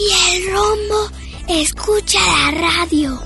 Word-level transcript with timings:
Y 0.00 0.36
el 0.36 0.52
rombo 0.52 1.10
escucha 1.48 2.20
la 2.20 2.60
radio. 2.60 3.20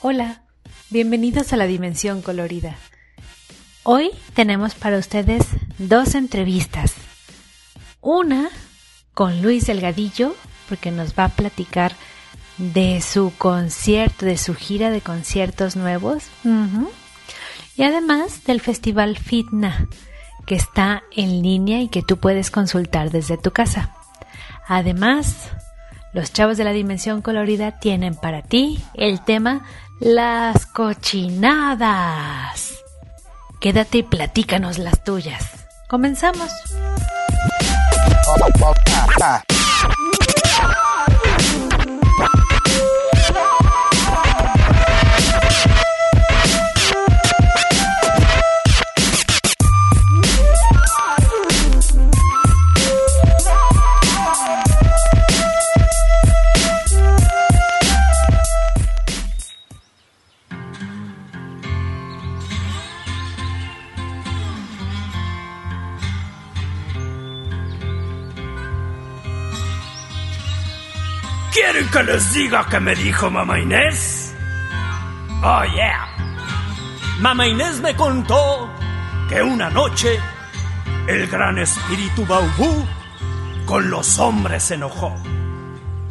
Hola, 0.00 0.42
bienvenidos 0.88 1.52
a 1.52 1.58
la 1.58 1.66
Dimensión 1.66 2.22
Colorida. 2.22 2.78
Hoy 3.90 4.10
tenemos 4.34 4.74
para 4.74 4.98
ustedes 4.98 5.46
dos 5.78 6.14
entrevistas. 6.14 6.92
Una 8.02 8.50
con 9.14 9.40
Luis 9.40 9.64
Delgadillo, 9.66 10.34
porque 10.68 10.90
nos 10.90 11.14
va 11.14 11.24
a 11.24 11.30
platicar 11.30 11.92
de 12.58 13.00
su 13.00 13.32
concierto, 13.38 14.26
de 14.26 14.36
su 14.36 14.54
gira 14.54 14.90
de 14.90 15.00
conciertos 15.00 15.74
nuevos. 15.74 16.24
Y 17.76 17.82
además 17.82 18.44
del 18.44 18.60
Festival 18.60 19.16
Fitna, 19.16 19.88
que 20.44 20.56
está 20.56 21.02
en 21.10 21.40
línea 21.40 21.80
y 21.80 21.88
que 21.88 22.02
tú 22.02 22.18
puedes 22.18 22.50
consultar 22.50 23.10
desde 23.10 23.38
tu 23.38 23.52
casa. 23.52 23.94
Además, 24.66 25.48
los 26.12 26.30
chavos 26.30 26.58
de 26.58 26.64
la 26.64 26.72
Dimensión 26.72 27.22
Colorida 27.22 27.78
tienen 27.78 28.14
para 28.14 28.42
ti 28.42 28.84
el 28.92 29.24
tema 29.24 29.64
Las 29.98 30.66
cochinadas. 30.66 31.78
Quédate 33.60 33.98
y 33.98 34.02
platícanos 34.04 34.78
las 34.78 35.02
tuyas. 35.02 35.66
Comenzamos. 35.88 36.48
Que 71.98 72.04
les 72.04 72.32
diga 72.32 72.64
qué 72.70 72.78
me 72.78 72.94
dijo 72.94 73.28
mamá 73.28 73.58
Inés? 73.58 74.32
Oh, 75.42 75.64
yeah. 75.74 76.06
Mamá 77.18 77.48
Inés 77.48 77.80
me 77.80 77.96
contó 77.96 78.70
que 79.28 79.42
una 79.42 79.68
noche 79.68 80.20
el 81.08 81.26
gran 81.26 81.58
espíritu 81.58 82.24
Baubú 82.24 82.86
con 83.66 83.90
los 83.90 84.16
hombres 84.20 84.62
se 84.62 84.74
enojó. 84.74 85.12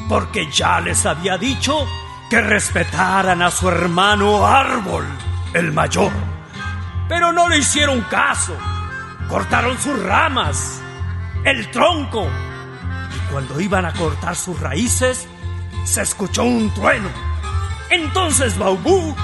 Porque 0.09 0.51
ya 0.51 0.81
les 0.81 1.05
había 1.05 1.37
dicho 1.37 1.87
que 2.29 2.41
respetaran 2.41 3.41
a 3.41 3.49
su 3.49 3.69
hermano 3.69 4.45
Árbol, 4.45 5.05
el 5.53 5.71
mayor. 5.71 6.11
Pero 7.07 7.31
no 7.31 7.47
le 7.47 7.59
hicieron 7.59 8.01
caso. 8.09 8.57
Cortaron 9.29 9.77
sus 9.77 9.97
ramas, 10.03 10.81
el 11.45 11.71
tronco. 11.71 12.27
Y 13.15 13.31
cuando 13.31 13.61
iban 13.61 13.85
a 13.85 13.93
cortar 13.93 14.35
sus 14.35 14.59
raíces, 14.59 15.29
se 15.87 16.01
escuchó 16.01 16.43
un 16.43 16.71
trueno. 16.73 17.09
Entonces 17.89 18.57
Baubú 18.57 19.15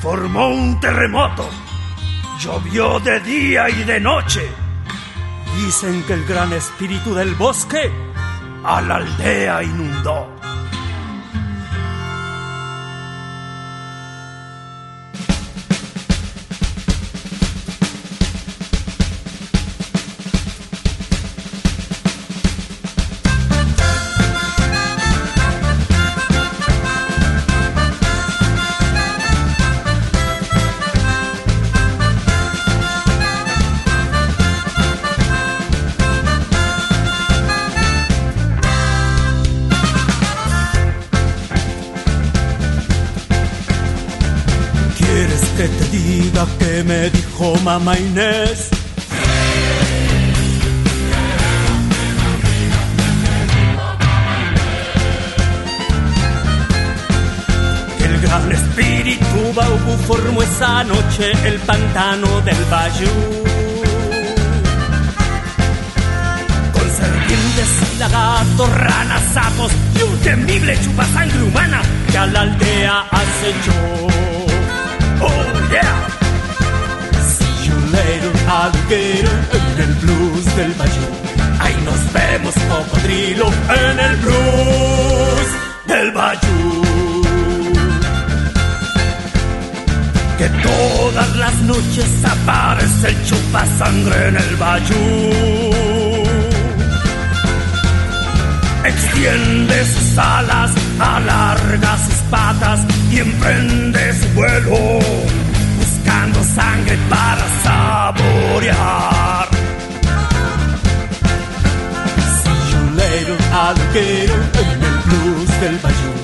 formó 0.00 0.48
un 0.48 0.78
terremoto. 0.78 1.48
Llovió 2.38 3.00
de 3.00 3.20
día 3.20 3.70
y 3.70 3.84
de 3.84 4.00
noche. 4.00 4.46
Dicen 5.56 6.02
que 6.02 6.12
el 6.12 6.26
gran 6.26 6.52
espíritu 6.52 7.14
del 7.14 7.34
bosque 7.34 7.90
a 8.64 8.82
la 8.82 8.96
aldea 8.96 9.62
inundó. 9.62 10.33
Mamá 47.64 47.98
Inés? 47.98 48.68
El 58.00 58.20
gran 58.20 58.52
espíritu 58.52 59.52
Baubú 59.54 59.96
formó 60.06 60.42
esa 60.42 60.84
noche 60.84 61.32
el 61.46 61.58
pantano 61.60 62.42
del 62.42 62.62
Bayou. 62.70 63.44
Con 66.74 66.86
serpientes 66.90 67.70
y 67.94 67.98
lagartos, 67.98 68.70
ranas, 68.76 69.22
sapos 69.32 69.72
y 69.98 70.02
un 70.02 70.18
temible 70.18 70.78
chupasangre 70.82 71.42
humana 71.42 71.80
que 72.10 72.18
a 72.18 72.26
la 72.26 72.40
aldea 72.42 73.04
acechó. 73.10 74.06
Oh 75.22 75.70
yeah. 75.70 76.13
Alligator, 78.48 79.38
en 79.52 79.82
el 79.82 79.94
blues 80.02 80.56
del 80.56 80.72
Bayou. 80.74 81.12
Ahí 81.60 81.76
nos 81.84 82.12
vemos, 82.12 82.54
cocodrilo, 82.68 83.46
en 83.68 83.98
el 83.98 84.16
blues 84.16 85.48
del 85.86 86.12
Bayou. 86.12 86.84
Que 90.38 90.48
todas 90.48 91.36
las 91.36 91.54
noches 91.62 92.10
aparece 92.24 93.08
el 93.08 93.24
chupasangre 93.24 94.28
en 94.28 94.36
el 94.36 94.56
Bayou. 94.56 95.84
Extiende 98.84 99.84
sus 99.86 100.18
alas, 100.18 100.70
alarga 100.98 101.96
sus 102.04 102.20
patas 102.30 102.80
y 103.10 103.20
emprende 103.20 104.12
su 104.20 104.28
vuelo, 104.34 104.98
buscando 105.78 106.44
sangre 106.54 106.98
para 107.08 107.44
saborear. 108.34 109.48
See 112.40 112.62
you 112.72 112.82
later, 113.00 113.38
alligator, 113.64 114.40
en 114.62 114.82
el 114.88 114.96
blues 115.06 115.50
del 115.60 115.76
Bayou. 115.84 116.14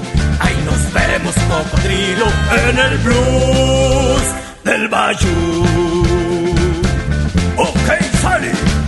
Ahí 0.40 0.56
nos 0.68 0.82
vemos, 0.92 1.34
cocodrilo, 1.48 2.26
en 2.68 2.78
el 2.78 2.98
blues 2.98 4.24
del 4.64 4.88
Bayou. 4.88 5.64
Ok, 7.56 7.88
Sally. 8.22 8.79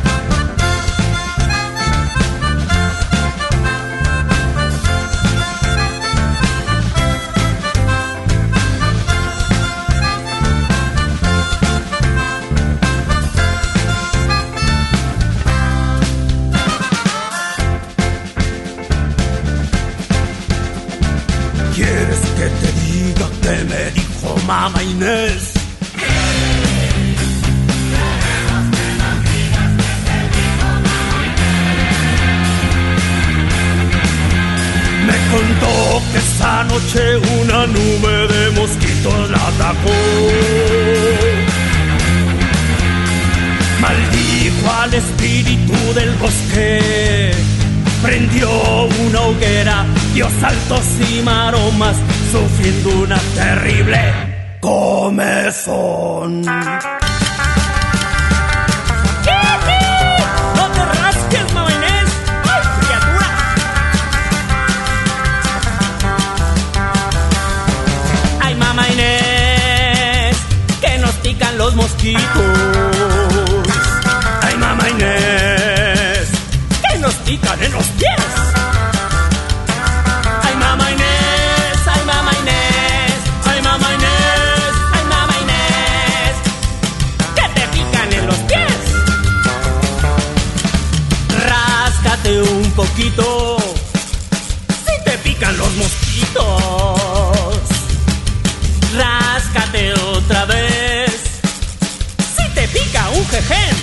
Jején. 103.31 103.75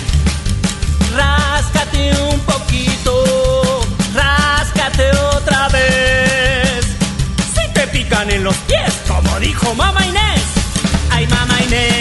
Ráscate 1.14 2.12
un 2.32 2.40
poquito. 2.40 3.82
Ráscate 4.14 5.10
otra 5.36 5.68
vez. 5.68 6.84
Si 7.54 7.72
te 7.72 7.86
pican 7.88 8.30
en 8.30 8.44
los 8.44 8.56
pies, 8.68 8.94
como 9.08 9.38
dijo 9.40 9.74
mamá 9.74 10.04
Inés. 10.06 10.42
Ay, 11.10 11.26
mamá 11.26 11.56
Inés, 11.62 11.99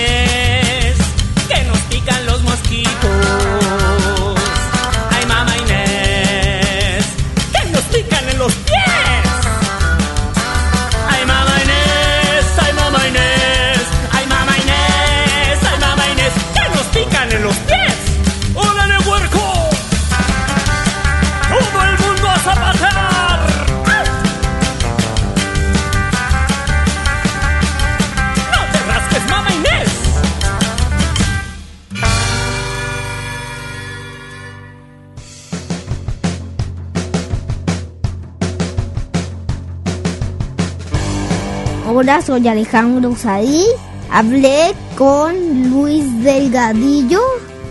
Hola, 42.10 42.24
soy 42.24 42.48
Alejandro 42.48 43.16
Saí. 43.16 43.68
Hablé 44.10 44.74
con 44.98 45.36
Luis 45.70 46.24
Delgadillo 46.24 47.22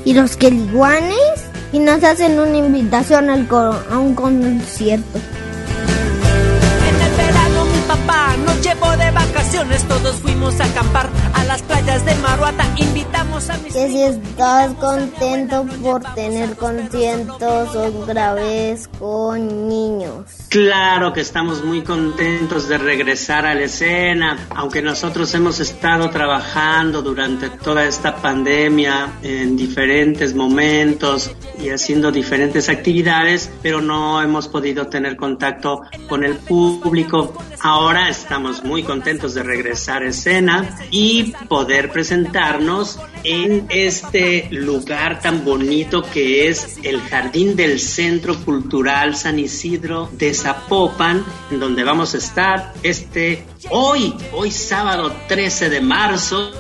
y 0.05 0.15
los 0.15 0.37
Queliguanes 0.37 1.19
y 1.73 1.81
nos 1.81 2.05
hacen 2.05 2.39
una 2.39 2.57
invitación 2.57 3.31
al 3.31 3.49
a 3.51 3.99
un 3.99 4.15
concierto. 4.15 5.19
En 6.89 7.03
el 7.03 7.17
verano 7.17 7.65
mi 7.65 7.81
papá 7.89 8.37
nos 8.47 8.63
llevó 8.63 8.97
de 8.97 9.11
vacaciones, 9.11 9.83
todos 9.89 10.15
fuimos 10.19 10.61
a 10.61 10.67
acampar 10.67 11.09
a 11.35 11.43
las 11.43 11.61
playas 11.63 12.05
de 12.05 12.15
Maruata, 12.15 12.65
invitamos 12.77 13.51
a 13.51 13.59
mis 13.59 13.73
Que 13.73 13.89
si 13.89 14.03
estás 14.05 14.73
contento 14.75 15.67
por 15.83 16.01
tener 16.15 16.55
conciertos 16.55 17.75
otra 17.75 18.35
vez 18.35 18.87
con 19.01 19.69
niños. 19.69 20.38
Claro 20.49 21.13
que 21.13 21.21
estamos 21.21 21.63
muy 21.63 21.83
contentos 21.83 22.69
de 22.69 22.79
regresar 22.79 23.45
a 23.45 23.55
la 23.55 23.65
escena, 23.65 24.49
aunque 24.57 24.81
nosotros 24.81 25.35
hemos 25.35 25.61
estado 25.61 26.09
trabajando 26.09 27.03
durante 27.03 27.51
toda 27.51 27.85
esta 27.85 28.17
pandemia 28.17 29.19
en 29.23 29.59
diferentes 29.59 30.35
momentos 30.35 31.31
y 31.61 31.69
haciendo 31.69 32.11
diferentes 32.11 32.71
actividades, 32.71 33.51
pero 33.61 33.83
no 33.83 34.23
hemos 34.23 34.49
podido 34.49 34.87
tener 34.87 35.17
contacto 35.17 35.83
con 36.09 36.25
el 36.25 36.37
público. 36.37 37.35
Ahora 37.61 38.09
estamos 38.09 38.65
muy 38.65 38.83
contentos 38.83 39.35
de 39.35 39.43
regresar 39.43 40.03
a 40.03 40.09
escena 40.09 40.79
y 40.91 41.35
poder 41.49 41.93
presentarnos 41.93 42.99
en 43.23 43.67
este 43.69 44.49
lugar 44.51 45.21
tan 45.21 45.45
bonito 45.45 46.03
que 46.03 46.49
es 46.49 46.79
el 46.85 47.01
Jardín 47.03 47.55
del 47.55 47.79
Centro 47.81 48.35
Cultural 48.47 49.15
San 49.15 49.39
Isidro 49.39 50.09
de 50.13 50.38
Zapopan, 50.43 51.25
en 51.51 51.59
donde 51.59 51.83
vamos 51.85 52.15
a 52.15 52.19
estar 52.19 52.73
este 52.83 53.45
hoy, 53.71 54.15
hoy 54.33 54.51
sábado 54.51 55.13
13 55.27 55.69
de 55.69 55.81
marzo 55.81 56.53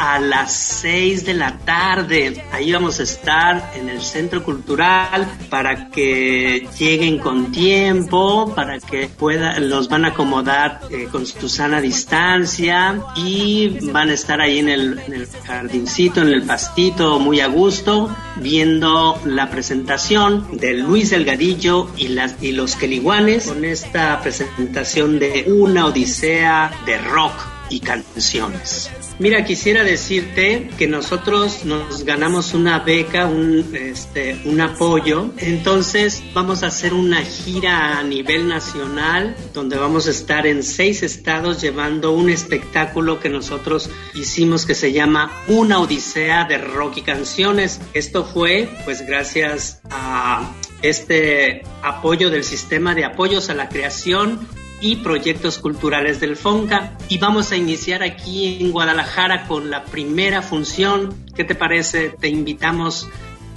a 0.00 0.18
las 0.18 0.52
6 0.80 1.26
de 1.26 1.34
la 1.34 1.58
tarde. 1.58 2.42
Ahí 2.52 2.72
vamos 2.72 2.98
a 3.00 3.02
estar 3.02 3.72
en 3.76 3.90
el 3.90 4.00
Centro 4.00 4.42
Cultural 4.42 5.30
para 5.50 5.90
que 5.90 6.66
lleguen 6.78 7.18
con 7.18 7.52
tiempo, 7.52 8.50
para 8.56 8.80
que 8.80 9.08
puedan, 9.08 9.68
los 9.68 9.90
van 9.90 10.06
a 10.06 10.08
acomodar 10.08 10.80
eh, 10.90 11.06
con 11.12 11.26
su 11.26 11.50
sana 11.50 11.82
distancia 11.82 12.98
y 13.14 13.90
van 13.90 14.08
a 14.08 14.14
estar 14.14 14.40
ahí 14.40 14.58
en 14.58 14.70
el, 14.70 14.98
en 15.00 15.12
el 15.12 15.26
jardincito, 15.26 16.22
en 16.22 16.28
el 16.28 16.44
pastito, 16.44 17.18
muy 17.18 17.40
a 17.40 17.48
gusto, 17.48 18.08
viendo 18.36 19.20
la 19.26 19.50
presentación 19.50 20.56
de 20.56 20.78
Luis 20.78 21.10
Delgadillo 21.10 21.90
y, 21.98 22.08
las, 22.08 22.42
y 22.42 22.52
los 22.52 22.74
Queliguanes 22.74 23.48
con 23.48 23.66
esta 23.66 24.18
presentación 24.22 25.18
de 25.18 25.44
una 25.46 25.84
odisea 25.84 26.72
de 26.86 26.96
rock 26.96 27.59
y 27.70 27.80
canciones. 27.80 28.90
Mira, 29.18 29.44
quisiera 29.44 29.84
decirte 29.84 30.70
que 30.78 30.86
nosotros 30.86 31.66
nos 31.66 32.04
ganamos 32.04 32.54
una 32.54 32.78
beca, 32.78 33.26
un, 33.26 33.74
este, 33.74 34.40
un 34.46 34.60
apoyo. 34.62 35.30
Entonces 35.36 36.22
vamos 36.32 36.62
a 36.62 36.68
hacer 36.68 36.94
una 36.94 37.20
gira 37.22 37.98
a 37.98 38.02
nivel 38.02 38.48
nacional 38.48 39.36
donde 39.52 39.76
vamos 39.76 40.06
a 40.06 40.10
estar 40.10 40.46
en 40.46 40.62
seis 40.62 41.02
estados 41.02 41.60
llevando 41.60 42.12
un 42.12 42.30
espectáculo 42.30 43.20
que 43.20 43.28
nosotros 43.28 43.90
hicimos 44.14 44.64
que 44.64 44.74
se 44.74 44.92
llama 44.92 45.30
Una 45.48 45.80
Odisea 45.80 46.44
de 46.44 46.56
Rock 46.56 46.98
y 46.98 47.02
Canciones. 47.02 47.80
Esto 47.92 48.24
fue 48.24 48.70
pues 48.86 49.06
gracias 49.06 49.82
a 49.90 50.50
este 50.80 51.62
apoyo 51.82 52.30
del 52.30 52.44
sistema 52.44 52.94
de 52.94 53.04
apoyos 53.04 53.50
a 53.50 53.54
la 53.54 53.68
creación 53.68 54.48
y 54.80 54.96
proyectos 54.96 55.58
culturales 55.58 56.20
del 56.20 56.36
FONCA. 56.36 56.92
Y 57.08 57.18
vamos 57.18 57.52
a 57.52 57.56
iniciar 57.56 58.02
aquí 58.02 58.58
en 58.60 58.72
Guadalajara 58.72 59.46
con 59.46 59.70
la 59.70 59.84
primera 59.84 60.42
función. 60.42 61.14
¿Qué 61.34 61.44
te 61.44 61.54
parece? 61.54 62.10
Te 62.10 62.28
invitamos 62.28 63.08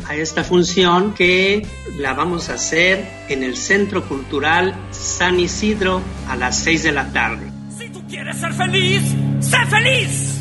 a 0.08 0.16
esta 0.16 0.44
función 0.44 1.14
que 1.14 1.66
la 1.98 2.14
vamos 2.14 2.50
a 2.50 2.56
hacer 2.56 3.08
en 3.30 3.44
el 3.44 3.56
Centro 3.56 4.08
Cultural 4.08 4.76
San 4.92 5.40
Isidro 5.40 6.02
a 6.28 6.36
las 6.36 6.60
6 6.60 6.84
de 6.84 6.92
la 6.92 7.12
tarde. 7.12 7.52
Si 7.78 7.90
tú 7.90 8.06
quieres 8.08 8.38
ser 8.38 8.54
feliz, 8.54 9.02
sé 9.40 9.66
feliz. 9.68 10.40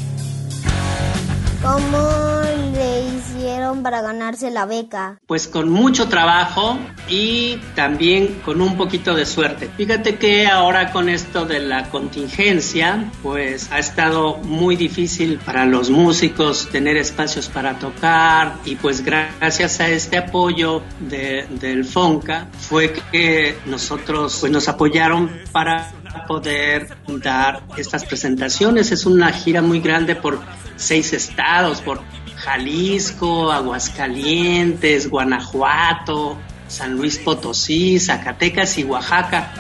¿Cómo 1.62 2.42
le 2.74 3.16
para 3.82 4.02
ganarse 4.02 4.50
la 4.50 4.66
beca? 4.66 5.18
Pues 5.26 5.49
con 5.49 5.68
mucho 5.68 6.08
trabajo 6.08 6.78
y 7.08 7.56
también 7.75 8.40
con 8.44 8.61
un 8.61 8.76
poquito 8.76 9.14
de 9.14 9.26
suerte. 9.26 9.68
Fíjate 9.76 10.16
que 10.16 10.46
ahora 10.46 10.92
con 10.92 11.08
esto 11.08 11.44
de 11.44 11.58
la 11.58 11.90
contingencia, 11.90 13.11
pues 13.22 13.68
ha 13.72 13.78
estado 13.80 14.37
muy 14.38 14.76
difícil 14.76 15.38
para 15.44 15.64
los 15.64 15.90
músicos 15.90 16.68
tener 16.70 16.96
espacios 16.96 17.49
para 17.49 17.78
tocar 17.78 18.54
y 18.64 18.76
pues 18.76 19.04
gracias 19.04 19.80
a 19.80 19.88
este 19.88 20.18
apoyo 20.18 20.82
de- 21.00 21.46
del 21.50 21.84
FONCA 21.84 22.46
fue 22.58 22.92
que 23.11 23.56
nosotros 23.66 24.37
pues 24.40 24.52
nos 24.52 24.68
apoyaron 24.68 25.30
para 25.50 25.90
poder 26.28 26.96
dar 27.08 27.62
estas 27.76 28.04
presentaciones. 28.04 28.92
Es 28.92 29.04
una 29.04 29.32
gira 29.32 29.62
muy 29.62 29.80
grande 29.80 30.14
por 30.14 30.38
seis 30.76 31.12
estados, 31.12 31.80
por 31.80 32.00
Jalisco, 32.42 33.52
Aguascalientes, 33.52 35.08
Guanajuato, 35.08 36.37
San 36.66 36.96
Luis 36.96 37.18
Potosí, 37.18 38.00
Zacatecas 38.00 38.78
y 38.78 38.84
Oaxaca. 38.84 39.52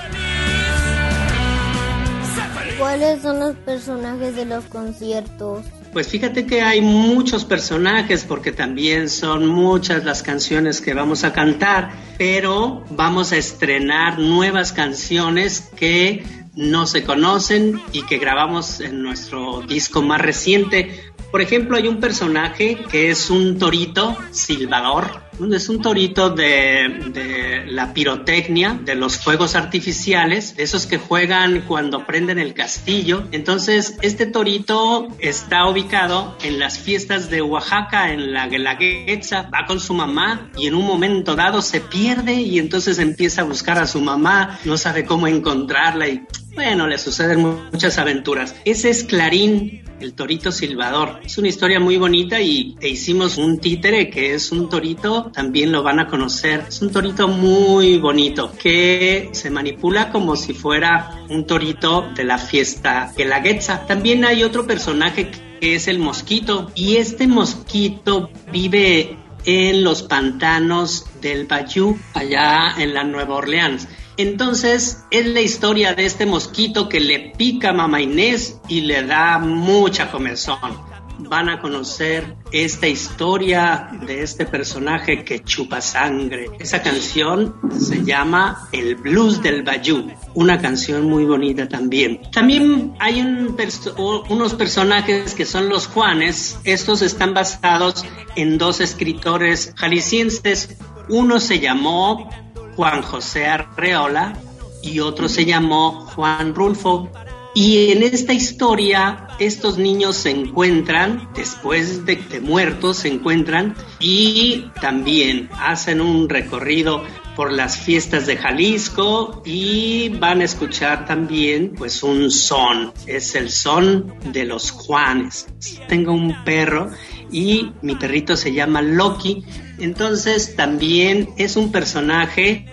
¿Cuáles 2.76 3.22
son 3.22 3.38
los 3.38 3.54
personajes 3.58 4.34
de 4.34 4.46
los 4.46 4.64
conciertos? 4.64 5.64
Pues 5.92 6.08
fíjate 6.08 6.44
que 6.44 6.62
hay 6.62 6.80
muchos 6.80 7.44
personajes 7.44 8.24
porque 8.24 8.50
también 8.50 9.08
son 9.08 9.46
muchas 9.46 10.04
las 10.04 10.24
canciones 10.24 10.80
que 10.80 10.92
vamos 10.92 11.22
a 11.22 11.32
cantar, 11.32 11.90
pero 12.18 12.82
vamos 12.90 13.30
a 13.30 13.36
estrenar 13.36 14.18
nuevas 14.18 14.72
canciones 14.72 15.70
que 15.76 16.24
no 16.54 16.86
se 16.86 17.04
conocen 17.04 17.80
y 17.92 18.02
que 18.02 18.18
grabamos 18.18 18.80
en 18.80 19.02
nuestro 19.02 19.62
disco 19.62 20.02
más 20.02 20.20
reciente. 20.20 21.12
Por 21.30 21.40
ejemplo, 21.40 21.76
hay 21.76 21.88
un 21.88 21.98
personaje 21.98 22.76
que 22.90 23.10
es 23.10 23.30
un 23.30 23.58
torito 23.58 24.16
silbador, 24.32 25.22
es 25.50 25.68
un 25.70 25.80
torito 25.80 26.28
de, 26.30 27.64
la 27.66 27.94
pirotecnia, 27.94 28.78
de 28.84 28.94
los 28.94 29.16
fuegos 29.16 29.54
artificiales, 29.54 30.56
de 30.56 30.62
esos 30.62 30.86
que 30.86 30.98
juegan 30.98 31.62
cuando 31.62 32.06
prenden 32.06 32.38
el 32.38 32.52
castillo. 32.52 33.24
Entonces, 33.32 33.96
este 34.02 34.26
torito 34.26 35.08
está 35.18 35.66
ubicado 35.66 36.36
en 36.42 36.58
las 36.58 36.78
fiestas 36.78 37.30
de 37.30 37.40
Oaxaca, 37.40 38.12
en 38.12 38.34
la 38.34 38.46
Guelaguetza, 38.46 39.48
va 39.52 39.64
con 39.66 39.80
su 39.80 39.94
mamá 39.94 40.50
y 40.56 40.66
en 40.66 40.74
un 40.74 40.86
momento 40.86 41.34
dado 41.34 41.62
se 41.62 41.80
pierde 41.80 42.34
y 42.34 42.58
entonces 42.58 42.98
empieza 42.98 43.40
a 43.40 43.44
buscar 43.44 43.78
a 43.78 43.86
su 43.86 44.00
mamá, 44.00 44.60
no 44.64 44.76
sabe 44.76 45.06
cómo 45.06 45.26
encontrarla 45.26 46.08
y 46.08 46.26
bueno, 46.54 46.86
le 46.86 46.98
suceden 46.98 47.40
muchas 47.72 47.98
aventuras. 47.98 48.54
Ese 48.64 48.90
es 48.90 49.04
Clarín, 49.04 49.82
el 50.00 50.14
torito 50.14 50.52
silbador. 50.52 51.20
Es 51.24 51.38
una 51.38 51.48
historia 51.48 51.80
muy 51.80 51.96
bonita 51.96 52.40
y 52.40 52.76
e 52.80 52.88
hicimos 52.88 53.38
un 53.38 53.58
títere 53.58 54.10
que 54.10 54.34
es 54.34 54.52
un 54.52 54.68
torito, 54.68 55.30
también 55.32 55.72
lo 55.72 55.82
van 55.82 56.00
a 56.00 56.08
conocer. 56.08 56.64
Es 56.68 56.82
un 56.82 56.90
torito 56.90 57.28
muy 57.28 57.98
bonito 57.98 58.52
que 58.52 59.30
se 59.32 59.50
manipula 59.50 60.10
como 60.10 60.36
si 60.36 60.52
fuera 60.52 61.24
un 61.30 61.46
torito 61.46 62.10
de 62.14 62.24
la 62.24 62.38
fiesta 62.38 63.12
de 63.16 63.24
la 63.24 63.40
Guelaguetza. 63.40 63.86
También 63.86 64.24
hay 64.24 64.42
otro 64.42 64.66
personaje 64.66 65.30
que 65.60 65.74
es 65.74 65.88
el 65.88 65.98
mosquito 65.98 66.70
y 66.74 66.96
este 66.96 67.26
mosquito 67.26 68.30
vive 68.52 69.16
en 69.44 69.82
los 69.82 70.02
pantanos 70.02 71.06
del 71.20 71.46
Bayou, 71.46 71.98
allá 72.14 72.74
en 72.78 72.94
la 72.94 73.04
Nueva 73.04 73.36
Orleans. 73.36 73.88
Entonces 74.22 75.02
es 75.10 75.26
la 75.26 75.40
historia 75.40 75.94
de 75.94 76.04
este 76.04 76.26
mosquito 76.26 76.88
que 76.88 77.00
le 77.00 77.32
pica 77.36 77.70
a 77.70 77.72
mamá 77.72 78.00
Inés 78.00 78.60
y 78.68 78.82
le 78.82 79.02
da 79.02 79.40
mucha 79.40 80.12
comezón. 80.12 80.78
Van 81.18 81.48
a 81.48 81.60
conocer 81.60 82.36
esta 82.52 82.86
historia 82.86 83.88
de 84.06 84.22
este 84.22 84.46
personaje 84.46 85.24
que 85.24 85.40
chupa 85.42 85.80
sangre. 85.80 86.50
Esa 86.60 86.82
canción 86.82 87.56
se 87.76 88.04
llama 88.04 88.68
El 88.70 88.94
Blues 88.94 89.42
del 89.42 89.64
Bayou, 89.64 90.12
una 90.34 90.60
canción 90.60 91.10
muy 91.10 91.24
bonita 91.24 91.68
también. 91.68 92.20
También 92.30 92.94
hay 93.00 93.20
unos 93.20 94.54
personajes 94.54 95.34
que 95.34 95.44
son 95.44 95.68
los 95.68 95.88
Juanes. 95.88 96.60
Estos 96.62 97.02
están 97.02 97.34
basados 97.34 98.04
en 98.36 98.56
dos 98.56 98.80
escritores 98.80 99.74
jaliscienses. 99.76 100.76
Uno 101.08 101.40
se 101.40 101.58
llamó 101.58 102.30
Juan 102.76 103.02
José 103.02 103.46
Arreola 103.46 104.34
y 104.82 105.00
otro 105.00 105.28
se 105.28 105.44
llamó 105.44 106.06
Juan 106.14 106.54
Rulfo. 106.54 107.10
Y 107.54 107.92
en 107.92 108.02
esta 108.02 108.32
historia 108.32 109.28
estos 109.38 109.76
niños 109.76 110.16
se 110.16 110.30
encuentran, 110.30 111.28
después 111.34 112.06
de, 112.06 112.40
muertos 112.40 112.98
se 112.98 113.08
encuentran 113.08 113.74
y 114.00 114.70
también 114.80 115.50
hacen 115.60 116.00
un 116.00 116.30
recorrido 116.30 117.02
por 117.36 117.52
las 117.52 117.76
fiestas 117.76 118.26
de 118.26 118.36
Jalisco 118.36 119.42
y 119.44 120.10
van 120.10 120.40
a 120.40 120.44
escuchar 120.44 121.06
también 121.06 121.74
pues 121.76 122.02
un 122.02 122.30
son, 122.30 122.92
es 123.06 123.34
el 123.34 123.50
son 123.50 124.14
de 124.32 124.44
los 124.44 124.70
Juanes. 124.70 125.46
Tengo 125.88 126.12
un 126.12 126.44
perro 126.44 126.90
y 127.30 127.72
mi 127.82 127.96
perrito 127.96 128.36
se 128.36 128.52
llama 128.52 128.82
Loki, 128.82 129.44
entonces 129.82 130.56
también 130.56 131.30
es 131.36 131.56
un 131.56 131.72
personaje 131.72 132.66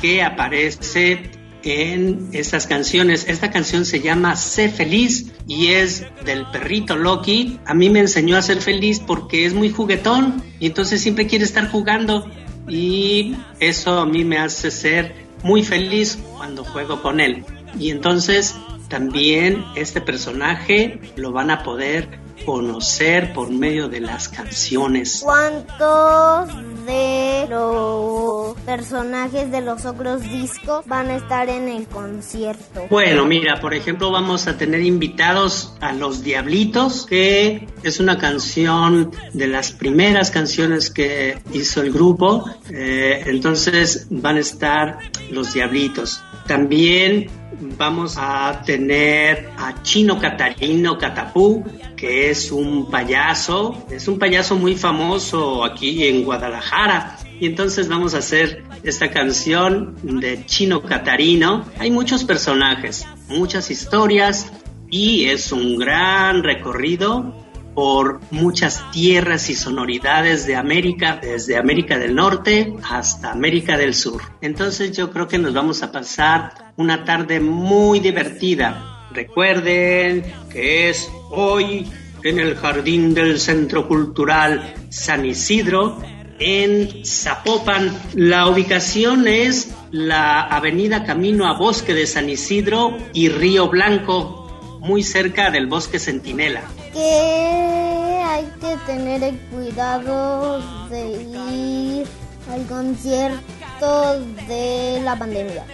que 0.00 0.22
aparece 0.22 1.30
en 1.64 2.28
estas 2.32 2.66
canciones. 2.66 3.26
Esta 3.28 3.50
canción 3.50 3.84
se 3.84 4.00
llama 4.00 4.36
Sé 4.36 4.68
feliz 4.68 5.32
y 5.46 5.68
es 5.68 6.04
del 6.24 6.46
perrito 6.46 6.96
Loki. 6.96 7.58
A 7.66 7.74
mí 7.74 7.88
me 7.88 8.00
enseñó 8.00 8.36
a 8.36 8.42
ser 8.42 8.60
feliz 8.60 9.00
porque 9.00 9.46
es 9.46 9.54
muy 9.54 9.70
juguetón 9.70 10.42
y 10.58 10.66
entonces 10.66 11.00
siempre 11.00 11.26
quiere 11.26 11.44
estar 11.44 11.70
jugando 11.70 12.30
y 12.68 13.34
eso 13.60 14.00
a 14.00 14.06
mí 14.06 14.24
me 14.24 14.38
hace 14.38 14.70
ser 14.70 15.14
muy 15.42 15.62
feliz 15.62 16.18
cuando 16.36 16.64
juego 16.64 17.00
con 17.02 17.20
él. 17.20 17.44
Y 17.78 17.90
entonces 17.90 18.56
también 18.88 19.64
este 19.74 20.00
personaje 20.00 21.00
lo 21.16 21.32
van 21.32 21.50
a 21.50 21.62
poder 21.62 22.20
conocer 22.44 23.32
por 23.32 23.50
medio 23.50 23.88
de 23.88 24.00
las 24.00 24.28
canciones. 24.28 25.20
¿Cuántos 25.22 26.48
de 26.86 27.46
los 27.48 28.56
personajes 28.60 29.50
de 29.50 29.60
los 29.60 29.84
otros 29.84 30.22
discos 30.22 30.84
van 30.86 31.08
a 31.08 31.16
estar 31.16 31.48
en 31.48 31.68
el 31.68 31.86
concierto? 31.86 32.86
Bueno, 32.90 33.24
mira, 33.24 33.60
por 33.60 33.74
ejemplo, 33.74 34.10
vamos 34.10 34.46
a 34.46 34.56
tener 34.56 34.80
invitados 34.82 35.74
a 35.80 35.92
Los 35.92 36.22
Diablitos, 36.22 37.06
que 37.06 37.68
es 37.82 38.00
una 38.00 38.18
canción 38.18 39.10
de 39.32 39.46
las 39.46 39.72
primeras 39.72 40.30
canciones 40.30 40.90
que 40.90 41.38
hizo 41.52 41.82
el 41.82 41.92
grupo. 41.92 42.44
Eh, 42.70 43.24
entonces 43.26 44.06
van 44.10 44.36
a 44.36 44.40
estar 44.40 44.98
Los 45.30 45.54
Diablitos. 45.54 46.22
También 46.52 47.30
vamos 47.78 48.16
a 48.18 48.60
tener 48.66 49.48
a 49.56 49.82
Chino 49.82 50.20
Catarino 50.20 50.98
Catapú, 50.98 51.64
que 51.96 52.28
es 52.28 52.52
un 52.52 52.90
payaso, 52.90 53.86
es 53.90 54.06
un 54.06 54.18
payaso 54.18 54.56
muy 54.56 54.76
famoso 54.76 55.64
aquí 55.64 56.06
en 56.06 56.24
Guadalajara. 56.24 57.16
Y 57.40 57.46
entonces 57.46 57.88
vamos 57.88 58.14
a 58.14 58.18
hacer 58.18 58.64
esta 58.82 59.10
canción 59.10 59.96
de 60.02 60.44
Chino 60.44 60.82
Catarino. 60.82 61.64
Hay 61.78 61.90
muchos 61.90 62.22
personajes, 62.22 63.06
muchas 63.28 63.70
historias 63.70 64.52
y 64.90 65.24
es 65.30 65.52
un 65.52 65.78
gran 65.78 66.42
recorrido 66.42 67.41
por 67.74 68.20
muchas 68.30 68.90
tierras 68.90 69.48
y 69.48 69.54
sonoridades 69.54 70.46
de 70.46 70.56
América, 70.56 71.18
desde 71.20 71.56
América 71.56 71.98
del 71.98 72.14
Norte 72.14 72.74
hasta 72.88 73.32
América 73.32 73.76
del 73.76 73.94
Sur. 73.94 74.22
Entonces 74.40 74.96
yo 74.96 75.10
creo 75.10 75.28
que 75.28 75.38
nos 75.38 75.54
vamos 75.54 75.82
a 75.82 75.92
pasar 75.92 76.72
una 76.76 77.04
tarde 77.04 77.40
muy 77.40 78.00
divertida. 78.00 79.08
Recuerden 79.12 80.24
que 80.50 80.90
es 80.90 81.10
hoy 81.30 81.86
en 82.22 82.38
el 82.38 82.56
jardín 82.56 83.14
del 83.14 83.40
Centro 83.40 83.88
Cultural 83.88 84.74
San 84.90 85.24
Isidro, 85.26 85.98
en 86.38 87.04
Zapopan. 87.04 87.90
La 88.14 88.48
ubicación 88.48 89.26
es 89.26 89.74
la 89.90 90.42
avenida 90.42 91.04
Camino 91.04 91.46
a 91.46 91.58
Bosque 91.58 91.94
de 91.94 92.06
San 92.06 92.30
Isidro 92.30 92.96
y 93.12 93.28
Río 93.28 93.68
Blanco, 93.68 94.78
muy 94.80 95.02
cerca 95.02 95.50
del 95.50 95.66
Bosque 95.66 95.98
Centinela 95.98 96.62
que 96.92 98.22
hay 98.24 98.44
que 98.60 98.76
tener 98.86 99.22
el 99.22 99.38
cuidado 99.50 100.60
de 100.88 101.22
ir 101.22 102.06
al 102.50 102.66
concierto 102.66 104.20
de 104.48 105.00
la 105.04 105.18
pandemia. 105.18 105.64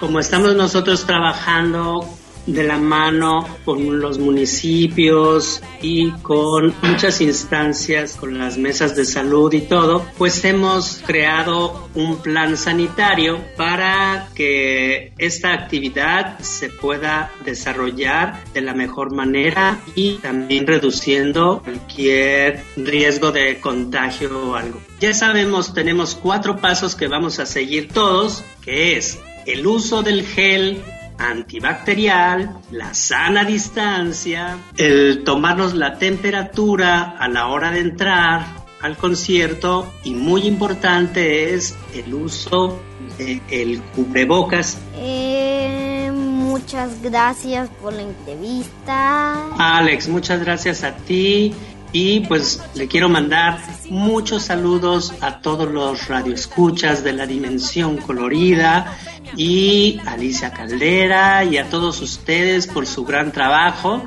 Como 0.00 0.20
estamos 0.20 0.54
nosotros 0.54 1.04
trabajando 1.06 2.06
de 2.46 2.62
la 2.64 2.78
mano 2.78 3.46
con 3.64 4.00
los 4.00 4.18
municipios 4.18 5.62
y 5.82 6.10
con 6.22 6.74
muchas 6.82 7.20
instancias, 7.20 8.16
con 8.16 8.38
las 8.38 8.56
mesas 8.56 8.96
de 8.96 9.04
salud 9.04 9.52
y 9.52 9.62
todo, 9.62 10.06
pues 10.16 10.44
hemos 10.44 11.02
creado 11.04 11.88
un 11.94 12.18
plan 12.18 12.56
sanitario 12.56 13.40
para 13.56 14.28
que 14.34 15.12
esta 15.18 15.52
actividad 15.52 16.38
se 16.40 16.68
pueda 16.68 17.30
desarrollar 17.44 18.44
de 18.54 18.60
la 18.60 18.74
mejor 18.74 19.14
manera 19.14 19.80
y 19.94 20.14
también 20.16 20.66
reduciendo 20.66 21.62
cualquier 21.62 22.62
riesgo 22.76 23.32
de 23.32 23.60
contagio 23.60 24.50
o 24.50 24.54
algo. 24.54 24.80
Ya 25.00 25.12
sabemos, 25.12 25.74
tenemos 25.74 26.14
cuatro 26.14 26.56
pasos 26.56 26.94
que 26.94 27.08
vamos 27.08 27.38
a 27.38 27.46
seguir 27.46 27.88
todos, 27.88 28.44
que 28.62 28.96
es 28.96 29.18
el 29.46 29.66
uso 29.66 30.02
del 30.02 30.24
gel 30.24 30.82
antibacterial, 31.18 32.58
la 32.70 32.94
sana 32.94 33.44
distancia, 33.44 34.58
el 34.76 35.24
tomarnos 35.24 35.74
la 35.74 35.98
temperatura 35.98 37.16
a 37.18 37.28
la 37.28 37.48
hora 37.48 37.70
de 37.70 37.80
entrar 37.80 38.66
al 38.82 38.96
concierto 38.96 39.92
y 40.04 40.12
muy 40.12 40.42
importante 40.42 41.54
es 41.54 41.76
el 41.94 42.14
uso 42.14 42.80
del 43.18 43.40
de 43.46 43.80
cubrebocas. 43.94 44.78
Eh, 44.96 46.10
muchas 46.12 47.02
gracias 47.02 47.68
por 47.82 47.92
la 47.92 48.02
entrevista. 48.02 49.48
Alex, 49.56 50.08
muchas 50.08 50.40
gracias 50.40 50.84
a 50.84 50.94
ti 50.96 51.54
y 51.98 52.20
pues 52.20 52.60
le 52.74 52.88
quiero 52.88 53.08
mandar 53.08 53.58
muchos 53.88 54.42
saludos 54.42 55.14
a 55.22 55.40
todos 55.40 55.72
los 55.72 56.08
radioescuchas 56.08 57.02
de 57.02 57.14
la 57.14 57.26
Dimensión 57.26 57.96
Colorida 57.96 58.98
y 59.34 59.98
a 60.04 60.12
Alicia 60.12 60.52
Caldera 60.52 61.42
y 61.44 61.56
a 61.56 61.70
todos 61.70 62.02
ustedes 62.02 62.66
por 62.66 62.86
su 62.86 63.06
gran 63.06 63.32
trabajo. 63.32 64.04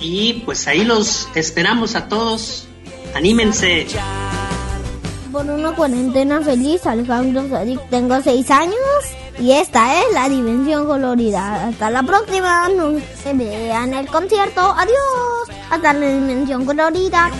Y 0.00 0.34
pues 0.44 0.68
ahí 0.68 0.84
los 0.84 1.28
esperamos 1.34 1.96
a 1.96 2.06
todos. 2.06 2.68
Anímense. 3.12 3.88
Por 5.32 5.44
una 5.46 5.72
cuarentena 5.72 6.40
feliz, 6.42 6.86
Alejandro 6.86 7.42
tengo 7.90 8.22
seis 8.22 8.52
años 8.52 8.76
y 9.38 9.52
esta 9.52 10.00
es 10.00 10.12
la 10.12 10.28
dimensión 10.28 10.86
colorida. 10.86 11.68
Hasta 11.68 11.90
la 11.90 12.02
próxima. 12.02 12.68
No 12.68 12.98
se 13.22 13.32
vean 13.34 13.94
el 13.94 14.06
concierto. 14.06 14.60
Adiós. 14.60 15.58
Hasta 15.70 15.92
la 15.92 16.06
dimensión 16.06 16.64
colorida. 16.64 17.30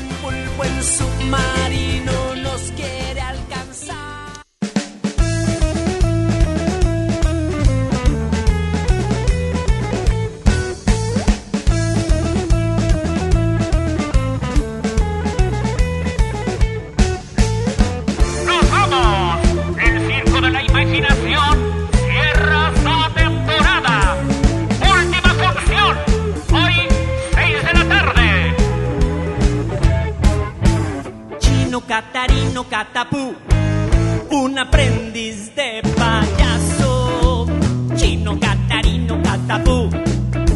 un 34.30 34.58
aprendiz 34.58 35.54
de 35.54 35.82
payaso. 35.96 37.46
Chino 37.94 38.38
catarino 38.40 39.22
catapú, 39.22 39.88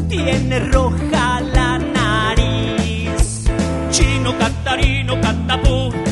tiene 0.08 0.58
roja 0.58 1.40
la 1.40 1.78
nariz. 1.78 3.44
Chino 3.90 4.36
catarino 4.38 5.20
catapú. 5.20 6.05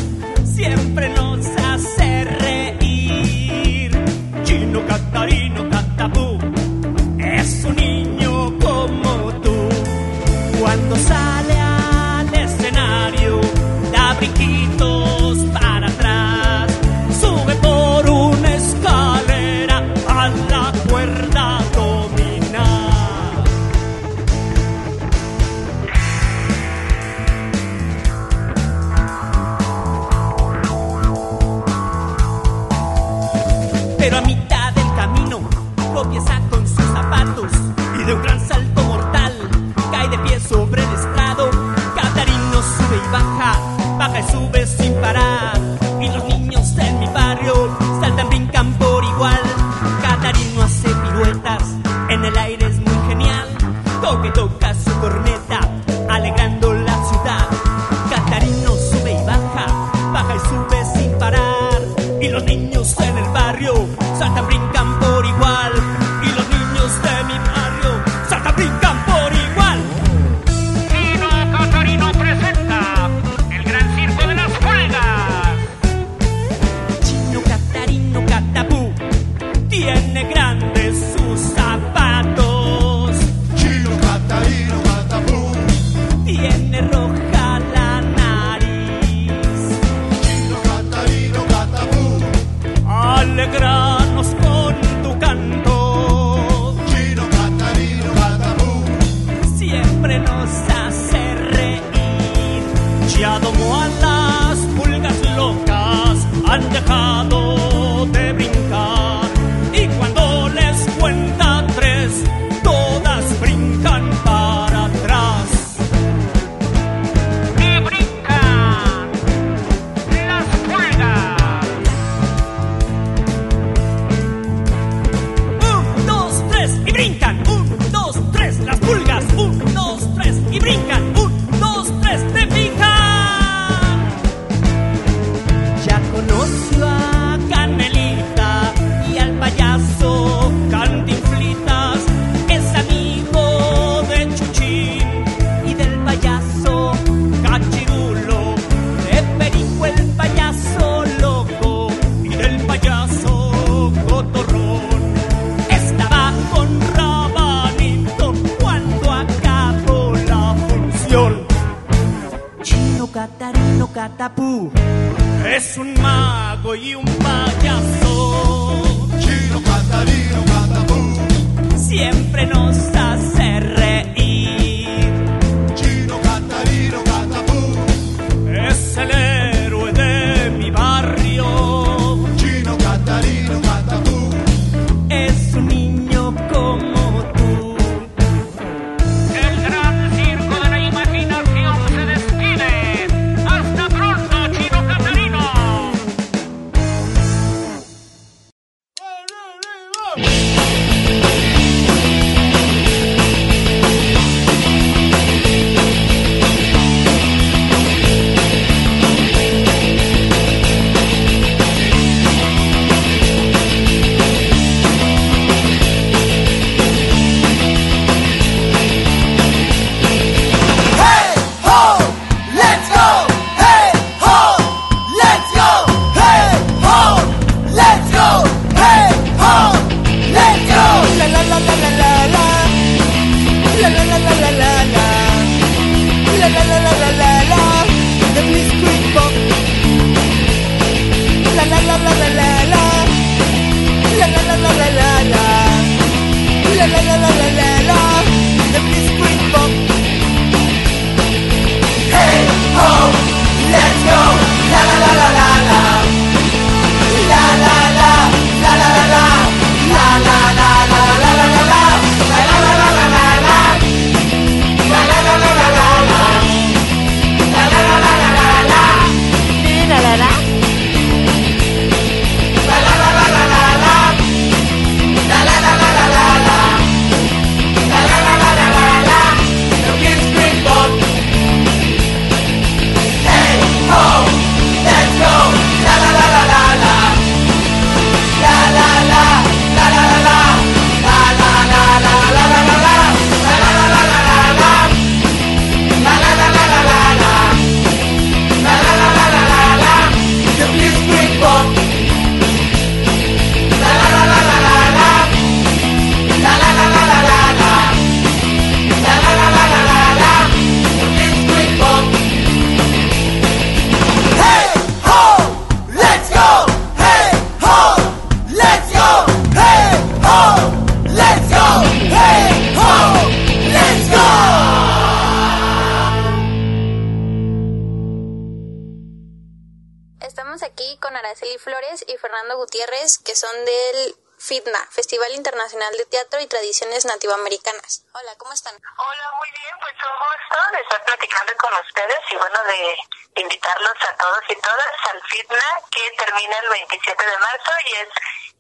Tradiciones 337.05 337.17
Nativoamericanas. 337.17 338.05
Hola, 338.13 338.35
¿cómo 338.39 338.53
están? 338.53 338.75
Hola, 338.75 339.33
muy 339.39 339.51
bien, 339.51 339.75
pues 339.81 339.93
un 339.93 340.17
gusto 340.25 340.73
de 340.73 340.81
estar 340.81 341.05
platicando 341.05 341.53
con 341.57 341.75
ustedes 341.75 342.21
y 342.31 342.37
bueno, 342.37 342.65
de 342.65 342.97
invitarlos 343.43 343.97
a 344.09 344.17
todos 344.17 344.41
y 344.49 344.57
todas 344.57 344.95
al 345.13 345.23
FITNA 345.23 345.81
que 345.91 346.11
termina 346.17 346.59
el 346.59 346.69
27 346.71 347.27
de 347.27 347.39
marzo 347.39 347.73
y 347.85 347.93
es 347.93 348.09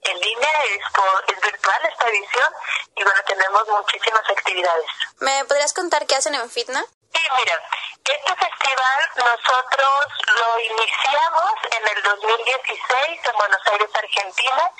en 0.02 0.20
línea, 0.20 0.52
es, 0.64 0.92
por, 0.92 1.24
es 1.26 1.40
virtual 1.40 1.80
esta 1.90 2.08
edición 2.08 2.52
y 2.96 3.04
bueno, 3.04 3.20
tenemos 3.26 3.68
muchísimas 3.68 4.28
actividades. 4.28 4.86
¿Me 5.20 5.44
podrías 5.46 5.72
contar 5.72 6.06
qué 6.06 6.16
hacen 6.16 6.34
en 6.34 6.50
FITNA? 6.50 6.84
Sí, 6.84 7.22
mira, 7.38 7.62
este 8.04 8.36
festival 8.36 9.00
nosotros 9.16 10.04
lo 10.26 10.60
iniciamos 10.60 11.52
en 11.70 11.88
el 11.88 12.02
2016 12.02 13.20
en 13.24 13.36
Buenos 13.36 13.60
Aires, 13.72 13.88
Argentina, 13.94 14.70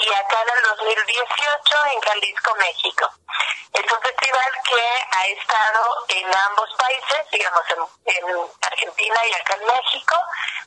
y 0.00 0.14
acá 0.14 0.36
en 0.42 0.56
el 0.56 0.62
2018 0.78 1.76
en 1.92 2.00
Jalisco, 2.00 2.54
México. 2.56 3.10
Es 3.72 3.92
un 3.92 4.00
festival 4.00 4.50
que 4.64 4.82
ha 5.12 5.26
estado 5.26 6.04
en 6.08 6.26
ambos 6.34 6.68
países, 6.76 7.30
digamos 7.30 7.62
en, 7.70 8.14
en, 8.16 8.24
Argentina 8.62 9.18
y 9.28 9.34
acá 9.34 9.54
en 9.54 9.66
México, 9.66 10.16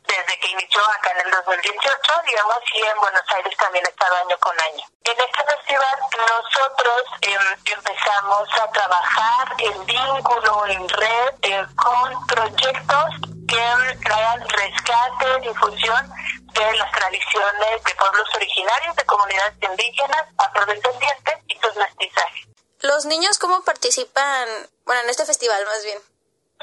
desde 0.08 0.40
que 0.40 0.48
inició 0.50 0.82
acá 0.84 1.12
en 1.12 1.26
el 1.26 1.32
2018, 1.32 2.22
digamos, 2.26 2.58
y 2.74 2.82
en 2.84 2.98
Buenos 3.00 3.24
Aires 3.36 3.58
también 3.58 3.86
ha 3.86 3.90
estado 3.90 4.16
año 4.18 4.38
con 4.40 4.60
año. 4.60 4.86
En 5.04 5.20
este 5.20 5.44
festival 5.44 6.00
nosotros 6.30 7.04
eh, 7.22 7.38
empezamos 7.66 8.50
a 8.62 8.72
trabajar 8.72 9.56
en 9.58 9.86
vínculo, 9.86 10.66
en 10.68 10.90
red, 10.90 11.34
eh, 11.42 11.66
con 11.76 12.28
proyectos 12.28 13.10
que 13.48 13.98
traen 14.04 14.50
rescate, 14.50 15.40
difusión 15.42 16.14
de 16.54 16.78
las 16.78 16.92
tradiciones 16.92 17.84
de 17.84 17.96
pueblos 17.96 18.28
originarios, 18.36 18.96
de 18.96 19.06
comunidades 19.06 19.56
indígenas, 19.62 20.24
afrodescendientes 20.38 21.36
y 21.48 21.60
sus 21.60 21.76
mestizajes. 21.76 22.48
¿Los 22.82 23.06
niños 23.06 23.40
cómo 23.40 23.64
participan, 23.64 24.48
bueno, 24.86 25.02
en 25.04 25.10
este 25.10 25.26
festival 25.26 25.64
más 25.66 25.84
bien? 25.84 26.00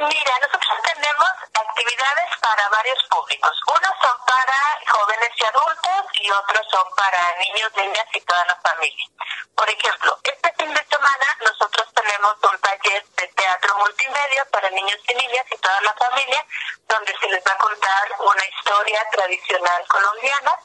Mira, 0.01 0.33
nosotros 0.41 0.81
tenemos 0.83 1.31
actividades 1.53 2.31
para 2.41 2.69
varios 2.71 2.99
públicos. 3.11 3.53
Unos 3.67 3.93
son 4.01 4.17
para 4.25 4.57
jóvenes 4.89 5.29
y 5.37 5.45
adultos 5.45 6.07
y 6.23 6.31
otros 6.31 6.67
son 6.71 6.89
para 6.97 7.37
niños, 7.37 7.71
niñas 7.77 8.07
y 8.15 8.21
toda 8.23 8.43
la 8.47 8.57
familia. 8.65 9.07
Por 9.55 9.69
ejemplo, 9.69 10.19
este 10.25 10.55
fin 10.57 10.73
de 10.73 10.85
semana 10.87 11.27
nosotros 11.45 11.87
tenemos 11.93 12.35
un 12.51 12.59
taller 12.61 13.05
de 13.15 13.27
teatro 13.29 13.77
multimedia 13.77 14.45
para 14.51 14.71
niños 14.71 14.99
y 15.07 15.15
niñas 15.17 15.45
y 15.51 15.57
toda 15.59 15.81
la 15.83 15.93
familia, 15.93 16.47
donde 16.89 17.15
se 17.21 17.29
les 17.29 17.45
va 17.47 17.53
a 17.53 17.59
contar 17.59 18.09
una 18.21 18.45
historia 18.49 19.07
tradicional 19.13 19.85
colombiana 19.87 20.57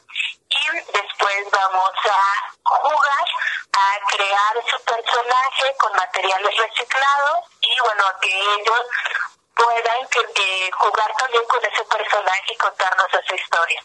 y 0.48 0.92
después 0.92 1.50
vamos 1.50 1.92
a 2.10 2.52
jugar 2.62 3.24
a 3.72 4.06
crear 4.08 4.54
su 4.70 4.84
personaje 4.84 5.74
con 5.78 5.92
materiales 5.96 6.56
reciclados 6.56 7.38
y 7.60 7.80
bueno, 7.80 8.04
que 8.20 8.30
ellos 8.30 8.82
puedan 9.54 10.08
que, 10.08 10.70
jugar 10.72 11.12
también 11.16 11.44
con 11.46 11.64
ese 11.64 11.84
personaje 11.84 12.52
y 12.52 12.56
contarnos 12.56 13.06
esa 13.12 13.34
historia. 13.34 13.82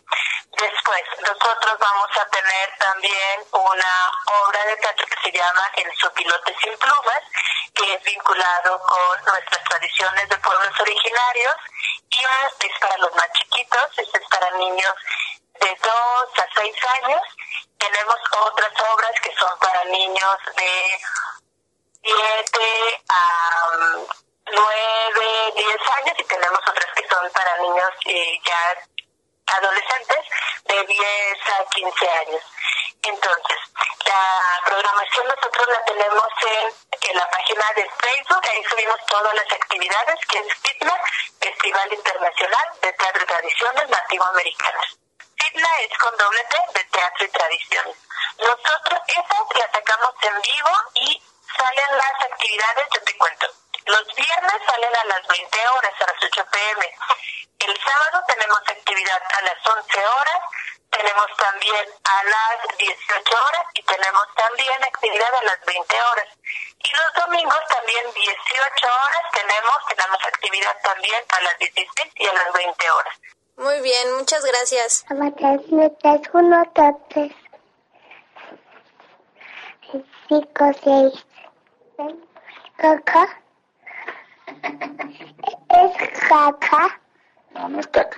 Después, 0.51 1.03
nosotros 1.19 1.77
vamos 1.79 2.09
a 2.19 2.25
tener 2.27 2.77
también 2.77 3.39
una 3.51 4.11
obra 4.45 4.65
de 4.65 4.75
teatro 4.77 5.05
que 5.07 5.31
se 5.31 5.37
llama 5.37 5.71
El 5.75 5.91
Sopilote 5.97 6.55
sin 6.61 6.77
plumas, 6.77 7.21
que 7.73 7.93
es 7.93 8.03
vinculado 8.03 8.81
con 8.83 9.25
nuestras 9.25 9.63
tradiciones 9.63 10.29
de 10.29 10.37
pueblos 10.37 10.79
originarios 10.79 11.55
y 12.09 12.65
es 12.65 12.79
para 12.79 12.97
los 12.97 13.15
más 13.15 13.31
chiquitos, 13.33 13.97
es 13.97 14.09
para 14.29 14.51
niños 14.57 14.93
de 15.61 15.77
2 15.81 15.93
a 16.37 16.47
6 16.55 16.75
años. 17.03 17.21
Tenemos 17.77 18.15
otras 18.45 18.71
obras 18.93 19.11
que 19.21 19.33
son 19.35 19.57
para 19.59 19.83
niños 19.85 20.37
de 20.57 21.01
7 22.03 23.03
a 23.09 23.71
9, 24.51 25.53
10 25.55 25.67
años 25.97 26.15
y 26.17 26.23
tenemos 26.23 26.59
otras 26.67 26.91
que 26.95 27.07
son 27.07 27.29
para 27.31 27.57
niños 27.57 27.91
eh, 28.05 28.39
ya 28.43 28.77
adolescentes 29.57 30.25
de 30.65 30.85
10 30.85 31.37
a 31.59 31.65
15 31.69 32.09
años. 32.09 32.41
Entonces, 33.03 33.57
la 34.05 34.61
programación 34.65 35.27
nosotros 35.27 35.67
la 35.67 35.83
tenemos 35.85 36.27
en, 36.43 37.17
la 37.17 37.29
página 37.29 37.73
de 37.75 37.89
Facebook, 37.89 38.41
ahí 38.49 38.63
subimos 38.69 38.97
todas 39.07 39.33
las 39.33 39.51
actividades, 39.51 40.19
que 40.27 40.39
es 40.39 40.53
FITNA, 40.61 40.97
Festival 41.39 41.93
Internacional 41.93 42.63
de 42.81 42.93
Teatro 42.93 43.23
y 43.23 43.25
Tradiciones 43.25 43.89
Nativoamericanas. 43.89 45.00
FITNA 45.41 45.69
es 45.79 45.97
con 45.97 46.15
doble 46.17 46.43
T 46.43 46.57
de 46.75 46.83
Teatro 46.85 47.25
y 47.25 47.29
Tradiciones. 47.29 47.95
Nosotros 48.37 48.99
esas 49.07 49.57
las 49.57 49.71
sacamos 49.71 50.13
en 50.21 50.41
vivo 50.41 50.69
y 50.93 51.23
salen 51.57 51.97
las 51.97 52.13
actividades, 52.21 52.85
yo 52.93 53.01
te 53.01 53.17
cuento. 53.17 53.47
Los 53.87 54.05
viernes 54.15 54.61
salen 54.67 54.95
a 54.95 55.05
las 55.05 55.25
20 55.25 55.67
horas, 55.67 55.93
a 55.99 56.11
las 56.11 56.23
8 56.23 56.45
pm. 56.51 56.95
El 57.57 57.79
sábado 57.83 58.23
tenemos 58.27 58.59
actividad 58.59 59.21
a 59.33 59.41
las 59.41 59.57
11 59.65 60.05
horas, 60.05 60.39
tenemos 60.91 61.27
también 61.37 61.89
a 62.03 62.23
las 62.23 62.77
18 62.77 63.43
horas 63.43 63.65
y 63.73 63.81
tenemos 63.81 64.23
también 64.35 64.83
actividad 64.83 65.33
a 65.33 65.43
las 65.43 65.65
20 65.65 66.01
horas. 66.03 66.27
Y 66.83 66.93
los 66.93 67.13
domingos 67.15 67.61
también 67.67 68.13
18 68.13 68.87
horas 68.87 69.23
tenemos, 69.33 69.77
tenemos 69.89 70.23
actividad 70.23 70.77
también 70.83 71.23
a 71.29 71.41
las 71.41 71.57
16 71.57 72.11
y 72.15 72.27
a 72.27 72.33
las 72.33 72.53
20 72.53 72.91
horas. 72.91 73.17
Muy 73.57 73.81
bien, 73.81 74.17
muchas 74.17 74.43
gracias. 74.45 75.05
Cinco, 80.27 80.71
seis. 80.83 81.25
Caca. 82.77 83.41
¿Es 85.69 86.19
caca? 86.29 87.01
No, 87.53 87.69
no 87.69 87.79
es 87.79 87.87
caca. 87.87 88.17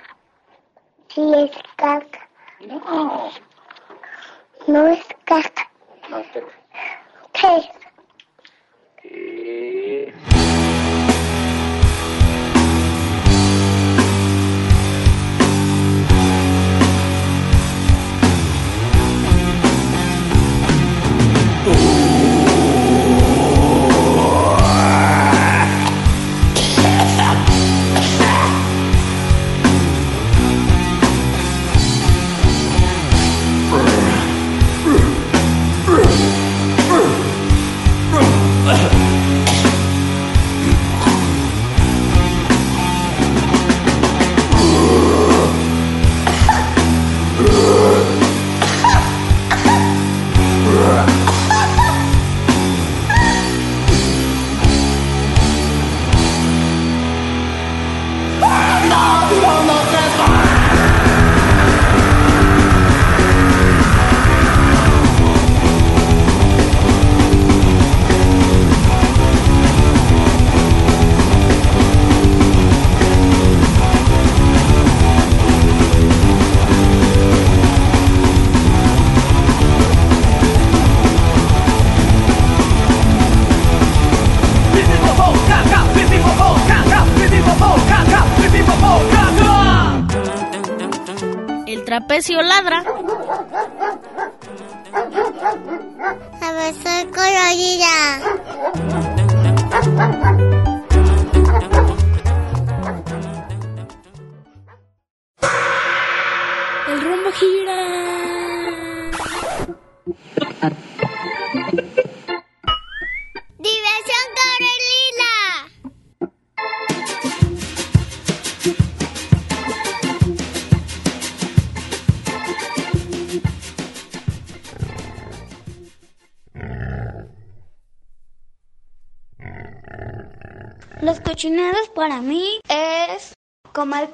Sí, 1.08 1.32
es 1.34 1.50
caca. 1.76 2.28
No, 2.60 3.30
No 4.66 4.86
es 4.88 5.04
caca. 5.24 5.70
no 6.08 6.18
es 6.18 6.26
caca. 6.28 7.70
¿Qué. 9.02 10.14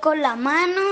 Con 0.01 0.21
la 0.21 0.37
mano, 0.37 0.83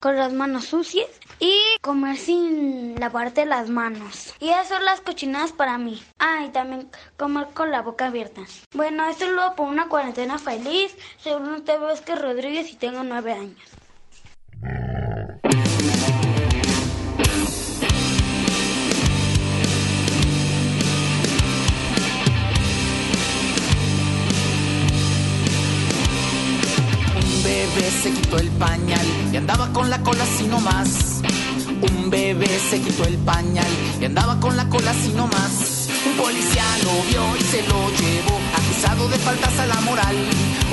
con 0.00 0.16
las 0.16 0.32
manos 0.32 0.66
sucias 0.66 1.08
y 1.40 1.58
comer 1.82 2.16
sin 2.16 2.98
lavarte 3.00 3.44
las 3.46 3.68
manos. 3.68 4.32
Y 4.38 4.50
esas 4.50 4.68
son 4.68 4.84
las 4.84 5.00
cochinadas 5.00 5.50
para 5.52 5.76
mí. 5.76 6.00
Ah, 6.20 6.44
y 6.46 6.50
también 6.50 6.88
comer 7.16 7.48
con 7.52 7.72
la 7.72 7.82
boca 7.82 8.06
abierta. 8.06 8.42
Bueno, 8.72 9.08
esto 9.08 9.24
es 9.24 9.32
luego 9.32 9.56
por 9.56 9.68
una 9.68 9.88
cuarentena 9.88 10.38
feliz. 10.38 10.96
Según 11.18 11.48
usted 11.48 11.80
que 12.06 12.14
Rodríguez 12.14 12.70
y 12.70 12.76
tengo 12.76 13.02
nueve 13.02 13.32
años. 13.32 13.58
Bebé 27.58 27.90
se 27.90 28.10
quitó 28.12 28.38
el 28.38 28.50
pañal 28.50 29.06
y 29.32 29.36
andaba 29.36 29.72
con 29.72 29.90
la 29.90 30.00
cola 30.02 30.22
así 30.22 30.46
nomás. 30.46 31.22
Un 31.90 32.10
bebé 32.10 32.48
se 32.70 32.80
quitó 32.80 33.04
el 33.04 33.18
pañal 33.18 33.72
y 34.00 34.04
andaba 34.04 34.38
con 34.38 34.56
la 34.56 34.68
cola 34.68 34.90
así 34.90 35.12
nomás. 35.12 35.88
Un 36.06 36.16
policía 36.16 36.64
lo 36.84 36.94
vio 37.08 37.36
y 37.36 37.42
se 37.52 37.62
lo 37.62 37.80
llevó, 38.00 38.36
acusado 38.60 39.08
de 39.08 39.18
faltas 39.18 39.58
a 39.58 39.66
la 39.66 39.80
moral. 39.80 40.16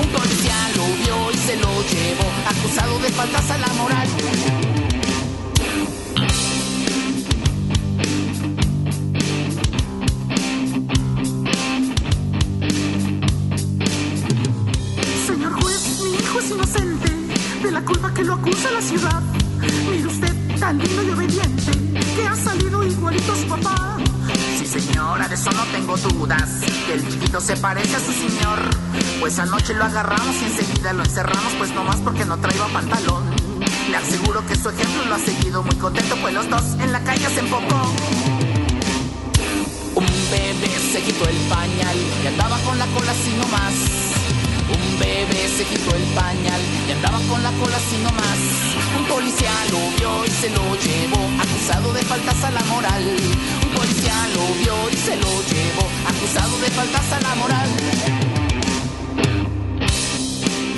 Un 0.03 0.07
policía 0.17 0.59
lo 0.77 0.85
vio 1.01 1.31
y 1.31 1.37
se 1.37 1.55
lo 1.55 1.71
llevó, 1.91 2.27
acusado 2.53 2.99
de 2.99 3.09
faltas 3.09 3.49
a 3.49 3.57
la 3.57 3.73
moral. 3.73 4.74
De 16.81 17.71
la 17.71 17.81
culpa 17.81 18.13
que 18.13 18.23
lo 18.23 18.33
acusa 18.33 18.71
la 18.71 18.81
ciudad. 18.81 19.21
Mire 19.89 20.07
usted, 20.07 20.59
tan 20.59 20.77
lindo 20.77 21.03
y 21.03 21.09
obediente, 21.09 21.71
que 22.15 22.27
ha 22.27 22.35
salido 22.35 22.83
igualito 22.83 23.31
a 23.31 23.35
su 23.35 23.47
papá. 23.47 23.97
Sí, 24.57 24.65
señora, 24.65 25.27
de 25.27 25.35
eso 25.35 25.51
no 25.51 25.63
tengo 25.71 25.97
dudas. 25.97 26.61
Que 26.85 26.93
el 26.93 27.09
chiquito 27.09 27.39
se 27.39 27.55
parece 27.57 27.95
a 27.95 27.99
su 27.99 28.11
señor. 28.11 28.59
Pues 29.19 29.39
anoche 29.39 29.73
lo 29.73 29.85
agarramos 29.85 30.35
y 30.41 30.45
enseguida 30.45 30.93
lo 30.93 31.03
encerramos, 31.03 31.53
pues 31.57 31.71
nomás 31.71 31.97
porque 31.97 32.25
no 32.25 32.37
traía 32.37 32.65
pantalón. 32.65 33.23
Le 33.89 33.97
aseguro 33.97 34.45
que 34.45 34.55
su 34.55 34.69
ejemplo 34.69 35.05
lo 35.05 35.15
ha 35.15 35.19
seguido 35.19 35.63
muy 35.63 35.75
contento, 35.75 36.15
pues 36.21 36.33
los 36.33 36.49
dos 36.49 36.63
en 36.79 36.91
la 36.91 37.03
calle 37.03 37.27
se 37.29 37.39
enfocó. 37.39 37.93
Un 39.95 40.05
bebé 40.05 40.79
se 40.91 41.01
quitó 41.01 41.27
el 41.29 41.37
pañal 41.47 41.97
y 42.23 42.27
andaba 42.27 42.57
con 42.59 42.77
la 42.77 42.85
cola 42.87 43.11
así 43.11 43.31
nomás. 43.37 44.14
Un 44.67 44.99
bebé 44.99 45.47
se 45.57 45.63
quitó 45.65 45.95
el 45.95 46.03
pañal 46.15 46.61
y 46.87 46.91
andaba 46.91 47.19
con 47.29 47.41
la 47.43 47.51
cola 47.51 47.77
así 47.77 47.97
nomás. 47.97 48.39
Un 48.97 49.05
policía 49.05 49.51
lo 49.71 49.79
vio 49.97 50.25
y 50.25 50.29
se 50.29 50.49
lo 50.49 50.75
llevó, 50.75 51.21
acusado 51.39 51.93
de 51.93 52.01
faltas 52.03 52.43
a 52.43 52.51
la 52.51 52.61
moral. 52.63 53.03
Un 53.63 53.69
policía 53.75 54.15
lo 54.33 54.45
vio 54.59 54.89
y 54.91 54.95
se 54.95 55.15
lo 55.17 55.31
llevó, 55.43 55.85
acusado 56.07 56.57
de 56.59 56.69
faltas 56.71 57.11
a 57.11 57.21
la 57.21 57.35
moral. 57.35 57.69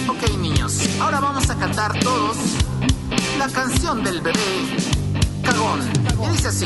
Ok, 0.10 0.38
niños, 0.38 0.73
ahora 1.00 1.19
vamos 1.19 1.50
a 1.50 1.56
cantar 1.56 1.97
todos 2.00 2.38
la 3.38 3.47
canción 3.47 4.04
del 4.04 4.19
bebé 4.21 4.39
cagón. 5.43 5.80
Y 6.26 6.32
dice 6.32 6.47
así. 6.47 6.65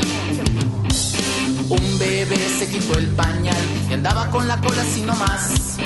Un 1.68 1.98
bebé 1.98 2.36
se 2.58 2.68
quitó 2.68 2.98
el 2.98 3.08
pañal 3.08 3.56
y 3.88 3.92
andaba 3.94 4.30
con 4.30 4.46
la 4.48 4.60
cola 4.60 4.82
así 4.82 5.02
nomás. 5.02 5.78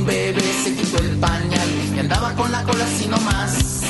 Un 0.00 0.06
bebé 0.06 0.40
se 0.64 0.74
quitó 0.74 0.96
el 0.96 1.16
pañal 1.18 1.68
y 1.94 1.98
andaba 1.98 2.34
con 2.34 2.50
la 2.50 2.62
cola 2.62 2.84
así 2.86 3.06
nomás. 3.06 3.82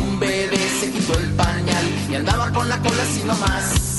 Un 0.00 0.20
bebé 0.20 0.60
se 0.78 0.92
quitó 0.92 1.18
el 1.18 1.28
pañal 1.30 1.84
y 2.08 2.14
andaba 2.14 2.52
con 2.52 2.68
la 2.68 2.78
cola 2.78 3.02
así 3.02 3.24
nomás. 3.24 3.98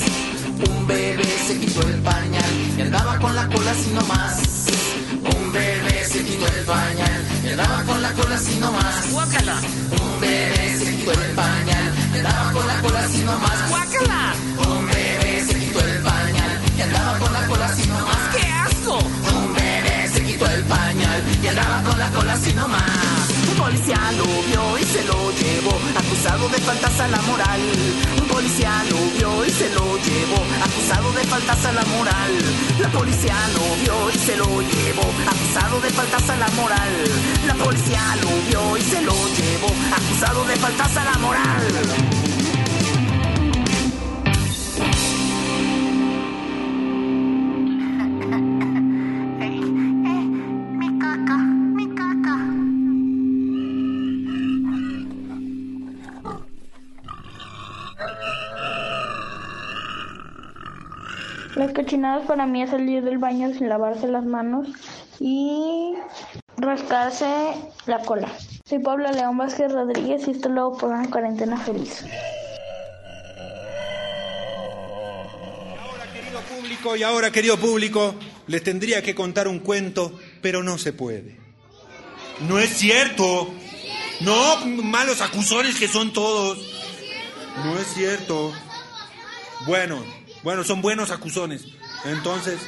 Un 0.66 0.86
bebé 0.86 1.28
se 1.46 1.60
quitó 1.60 1.82
el 1.82 2.00
pañal 2.00 2.52
y 2.78 2.80
andaba 2.80 3.18
con 3.18 3.34
la 3.34 3.46
cola 3.48 3.70
así 3.70 3.90
nomás. 3.90 4.40
Un 5.36 5.52
bebé 5.52 6.04
se 6.06 6.24
quitó 6.24 6.46
el 6.46 6.64
pañal 6.64 7.20
y 7.44 7.48
andaba 7.50 7.82
con 7.82 8.00
la 8.00 8.12
cola 8.12 8.34
así 8.34 8.58
nomás. 8.58 9.04
Un 10.00 10.20
bebé 10.22 10.78
se 10.78 10.96
quitó 10.96 11.12
el 11.12 11.32
pañal 11.32 11.92
y 12.14 12.18
andaba 12.18 12.52
con 12.52 12.66
la 12.66 12.80
cola 12.80 13.00
así 13.04 13.18
nomás. 13.24 13.61
La. 21.54 21.82
Un 23.50 23.56
policía 23.58 23.98
lo 24.16 24.24
vio 24.24 24.78
y 24.78 24.84
se 24.84 25.04
lo 25.04 25.30
llevó, 25.32 25.78
acusado 25.96 26.48
de 26.48 26.58
faltas 26.58 27.00
a 27.00 27.08
la 27.08 27.20
moral. 27.22 27.60
Un 28.20 28.28
policía 28.28 28.84
lo 28.90 28.98
vio 29.16 29.44
y 29.44 29.50
se 29.50 29.68
lo 29.70 29.96
llevó, 29.98 30.42
acusado 30.64 31.12
de 31.12 31.24
faltas 31.24 31.64
a 31.66 31.72
la 31.72 31.84
moral. 31.84 32.32
La 32.80 32.88
policía 32.88 33.36
lo 33.54 33.76
vio 33.82 34.10
y 34.10 34.18
se 34.18 34.36
lo 34.36 34.46
llevó, 34.62 35.06
acusado 35.26 35.80
de 35.80 35.90
faltas 35.90 36.30
a 36.30 36.36
la 36.36 36.48
moral. 36.48 36.92
La 37.46 37.54
policía 37.54 38.02
lo 38.22 38.30
vio 38.48 38.76
y 38.76 38.82
se 38.82 39.02
lo 39.02 39.14
llevó, 39.36 39.68
acusado 39.94 40.44
de 40.44 40.56
faltas 40.56 40.96
a 40.96 41.04
la 41.04 41.18
moral. 41.18 42.31
Cochinadas 61.92 62.26
para 62.26 62.46
mí 62.46 62.62
es 62.62 62.70
salir 62.70 63.04
del 63.04 63.18
baño 63.18 63.52
sin 63.52 63.68
lavarse 63.68 64.08
las 64.08 64.24
manos 64.24 64.66
y 65.20 65.92
rascarse 66.56 67.26
la 67.84 67.98
cola. 67.98 68.28
Soy 68.64 68.78
Pablo 68.78 69.12
León 69.12 69.36
Vázquez 69.36 69.70
Rodríguez 69.70 70.26
y 70.26 70.30
esto 70.30 70.48
luego 70.48 70.78
por 70.78 70.88
una 70.88 71.10
cuarentena 71.10 71.58
feliz. 71.58 72.02
Público, 76.56 76.96
y 76.96 77.02
ahora, 77.02 77.30
querido 77.30 77.58
público, 77.58 78.14
les 78.46 78.62
tendría 78.62 79.02
que 79.02 79.14
contar 79.14 79.46
un 79.46 79.58
cuento, 79.58 80.18
pero 80.40 80.62
no 80.62 80.78
se 80.78 80.94
puede. 80.94 81.36
No 82.48 82.58
es 82.58 82.70
cierto. 82.70 83.50
No, 84.20 84.64
malos 84.64 85.20
acusones 85.20 85.78
que 85.78 85.88
son 85.88 86.14
todos. 86.14 86.58
No 87.66 87.78
es 87.78 87.86
cierto. 87.88 88.50
Bueno, 89.66 90.02
bueno, 90.42 90.64
son 90.64 90.82
buenos 90.82 91.10
acusones. 91.10 91.64
Entonces, 92.04 92.60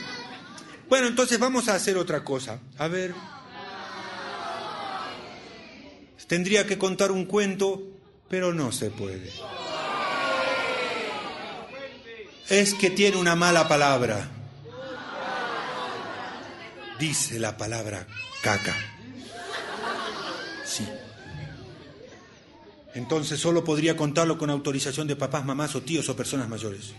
bueno, 0.88 1.06
entonces 1.08 1.38
vamos 1.38 1.68
a 1.68 1.74
hacer 1.74 1.96
otra 1.96 2.22
cosa. 2.22 2.60
A 2.78 2.88
ver. 2.88 3.14
Tendría 6.26 6.66
que 6.66 6.78
contar 6.78 7.12
un 7.12 7.26
cuento, 7.26 7.82
pero 8.28 8.54
no 8.54 8.72
se 8.72 8.90
puede. 8.90 9.30
Es 12.48 12.74
que 12.74 12.90
tiene 12.90 13.16
una 13.16 13.34
mala 13.34 13.68
palabra. 13.68 14.28
Dice 16.98 17.38
la 17.38 17.56
palabra 17.56 18.06
caca. 18.42 18.74
Sí. 20.64 20.86
Entonces 22.94 23.40
solo 23.40 23.64
podría 23.64 23.96
contarlo 23.96 24.38
con 24.38 24.50
autorización 24.50 25.06
de 25.08 25.16
papás, 25.16 25.44
mamás 25.44 25.74
o 25.74 25.82
tíos 25.82 26.08
o 26.08 26.16
personas 26.16 26.48
mayores. 26.48 26.94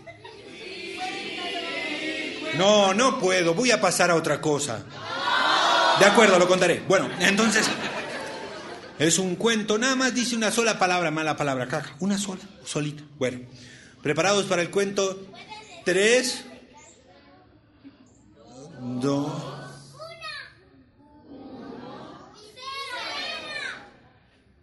No, 2.57 2.93
no 2.93 3.19
puedo. 3.19 3.53
Voy 3.53 3.71
a 3.71 3.81
pasar 3.81 4.11
a 4.11 4.15
otra 4.15 4.41
cosa. 4.41 4.83
De 5.99 6.05
acuerdo, 6.05 6.39
lo 6.39 6.47
contaré. 6.47 6.83
Bueno, 6.87 7.09
entonces 7.19 7.67
es 8.99 9.19
un 9.19 9.35
cuento. 9.35 9.77
Nada 9.77 9.95
más 9.95 10.13
dice 10.13 10.35
una 10.35 10.51
sola 10.51 10.79
palabra, 10.79 11.11
mala 11.11 11.37
palabra, 11.37 11.67
caca. 11.67 11.95
Una 11.99 12.17
sola, 12.17 12.41
solita. 12.63 13.03
Bueno, 13.17 13.41
preparados 14.01 14.45
para 14.45 14.61
el 14.61 14.69
cuento. 14.69 15.27
Tres, 15.83 16.45
dos. 18.79 19.31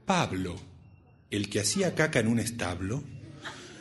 Pablo, 0.05 0.57
el 1.31 1.49
que 1.49 1.61
hacía 1.61 1.95
caca 1.95 2.19
en 2.19 2.27
un 2.27 2.39
establo, 2.39 3.03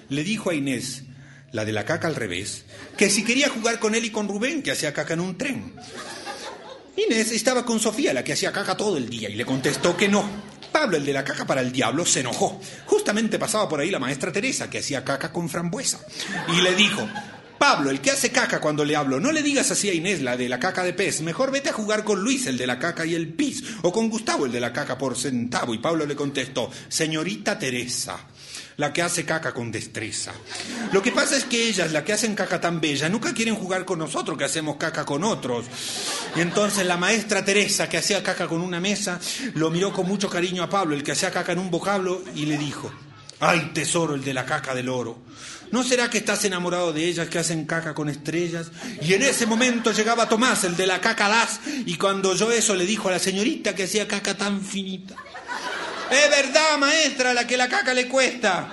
le 0.08 0.24
dijo 0.24 0.50
a 0.50 0.54
Inés, 0.54 1.04
la 1.52 1.66
de 1.66 1.72
la 1.72 1.86
caca 1.86 2.08
al 2.08 2.16
revés, 2.16 2.64
que 2.98 3.10
si 3.10 3.24
quería 3.24 3.50
jugar 3.50 3.80
con 3.80 3.96
él 3.96 4.06
y 4.06 4.10
con 4.10 4.28
Rubén, 4.28 4.64
que 4.64 4.72
hacía 4.72 4.94
caca 4.94 5.14
en 5.14 5.20
un 5.20 5.38
tren. 5.38 5.74
Inés 6.96 7.32
estaba 7.32 7.66
con 7.66 7.80
Sofía, 7.80 8.14
la 8.14 8.24
que 8.24 8.34
hacía 8.34 8.52
caca 8.52 8.78
todo 8.78 8.98
el 8.98 9.10
día, 9.10 9.30
y 9.30 9.36
le 9.36 9.46
contestó 9.46 9.96
que 9.96 10.08
no. 10.08 10.24
Pablo, 10.72 10.98
el 10.98 11.06
de 11.06 11.14
la 11.14 11.24
caca 11.24 11.46
para 11.46 11.62
el 11.62 11.72
diablo, 11.72 12.06
se 12.06 12.22
enojó. 12.22 12.60
Justamente 12.86 13.38
pasaba 13.38 13.68
por 13.68 13.80
ahí 13.80 13.92
la 13.92 14.00
maestra 14.00 14.32
Teresa, 14.32 14.70
que 14.70 14.80
hacía 14.80 15.04
caca 15.04 15.32
con 15.32 15.50
frambuesa. 15.50 16.00
Y 16.56 16.62
le 16.62 16.76
dijo, 16.76 17.08
Pablo, 17.62 17.92
el 17.92 18.02
que 18.02 18.12
hace 18.12 18.32
caca 18.32 18.60
cuando 18.60 18.84
le 18.84 18.96
hablo, 18.96 19.20
no 19.20 19.32
le 19.32 19.44
digas 19.44 19.70
así 19.70 19.90
a 19.90 19.94
Inés, 19.94 20.22
la 20.22 20.38
de 20.38 20.50
la 20.50 20.60
caca 20.60 20.84
de 20.84 20.94
pez. 20.94 21.22
Mejor 21.22 21.52
vete 21.52 21.70
a 21.70 21.74
jugar 21.74 22.04
con 22.04 22.22
Luis, 22.22 22.48
el 22.48 22.58
de 22.58 22.66
la 22.66 22.80
caca 22.80 23.06
y 23.06 23.14
el 23.14 23.34
pis, 23.34 23.64
o 23.84 23.92
con 23.92 24.10
Gustavo, 24.10 24.46
el 24.46 24.52
de 24.52 24.60
la 24.60 24.74
caca 24.74 24.98
por 24.98 25.18
centavo. 25.18 25.74
Y 25.74 25.78
Pablo 25.78 26.06
le 26.06 26.16
contestó, 26.16 26.72
señorita 26.88 27.60
Teresa, 27.60 28.18
la 28.82 28.92
que 28.92 29.04
hace 29.04 29.26
caca 29.26 29.54
con 29.54 29.72
destreza. 29.72 30.32
Lo 30.92 31.04
que 31.04 31.12
pasa 31.12 31.38
es 31.38 31.46
que 31.46 31.68
ellas, 31.68 31.92
la 31.92 32.04
que 32.04 32.14
hacen 32.14 32.34
caca 32.34 32.60
tan 32.60 32.82
bella, 32.82 33.10
nunca 33.10 33.32
quieren 33.32 33.54
jugar 33.54 33.86
con 33.86 34.00
nosotros, 34.00 34.36
que 34.36 34.44
hacemos 34.44 34.78
caca 34.78 35.06
con 35.06 35.24
otros. 35.24 35.68
Y 36.36 36.42
entonces 36.42 36.84
la 36.88 36.98
maestra 36.98 37.46
Teresa, 37.46 37.88
que 37.88 38.00
hacía 38.00 38.24
caca 38.24 38.48
con 38.48 38.60
una 38.60 38.80
mesa, 38.80 39.20
lo 39.54 39.70
miró 39.70 39.94
con 39.94 40.08
mucho 40.08 40.32
cariño 40.32 40.64
a 40.64 40.70
Pablo, 40.70 40.96
el 40.96 41.04
que 41.04 41.12
hacía 41.12 41.30
caca 41.30 41.52
en 41.52 41.60
un 41.60 41.70
vocablo, 41.70 42.24
y 42.34 42.48
le 42.48 42.58
dijo, 42.58 42.92
ay 43.40 43.70
tesoro, 43.72 44.16
el 44.16 44.24
de 44.24 44.34
la 44.34 44.48
caca 44.48 44.74
del 44.74 44.90
oro. 44.90 45.20
¿No 45.70 45.84
será 45.84 46.10
que 46.10 46.18
estás 46.18 46.44
enamorado 46.44 46.92
de 46.92 47.06
ellas 47.06 47.30
que 47.30 47.38
hacen 47.38 47.66
caca 47.66 47.94
con 47.94 48.10
estrellas? 48.10 48.72
Y 49.04 49.14
en 49.14 49.22
ese 49.22 49.46
momento 49.46 49.92
llegaba 49.92 50.28
Tomás, 50.28 50.64
el 50.64 50.76
de 50.76 50.88
la 50.88 51.00
caca 51.00 51.30
das, 51.30 51.60
y 51.86 51.98
cuando 51.98 52.32
oyó 52.32 52.52
eso 52.52 52.74
le 52.74 52.88
dijo 52.88 53.10
a 53.10 53.12
la 53.12 53.20
señorita 53.20 53.76
que 53.76 53.84
hacía 53.84 54.08
caca 54.08 54.36
tan 54.36 54.60
finita. 54.60 55.16
Es 56.12 56.30
verdad, 56.30 56.78
maestra, 56.78 57.34
la 57.34 57.48
que 57.48 57.56
la 57.56 57.70
caca 57.70 57.94
le 57.94 58.08
cuesta. 58.10 58.70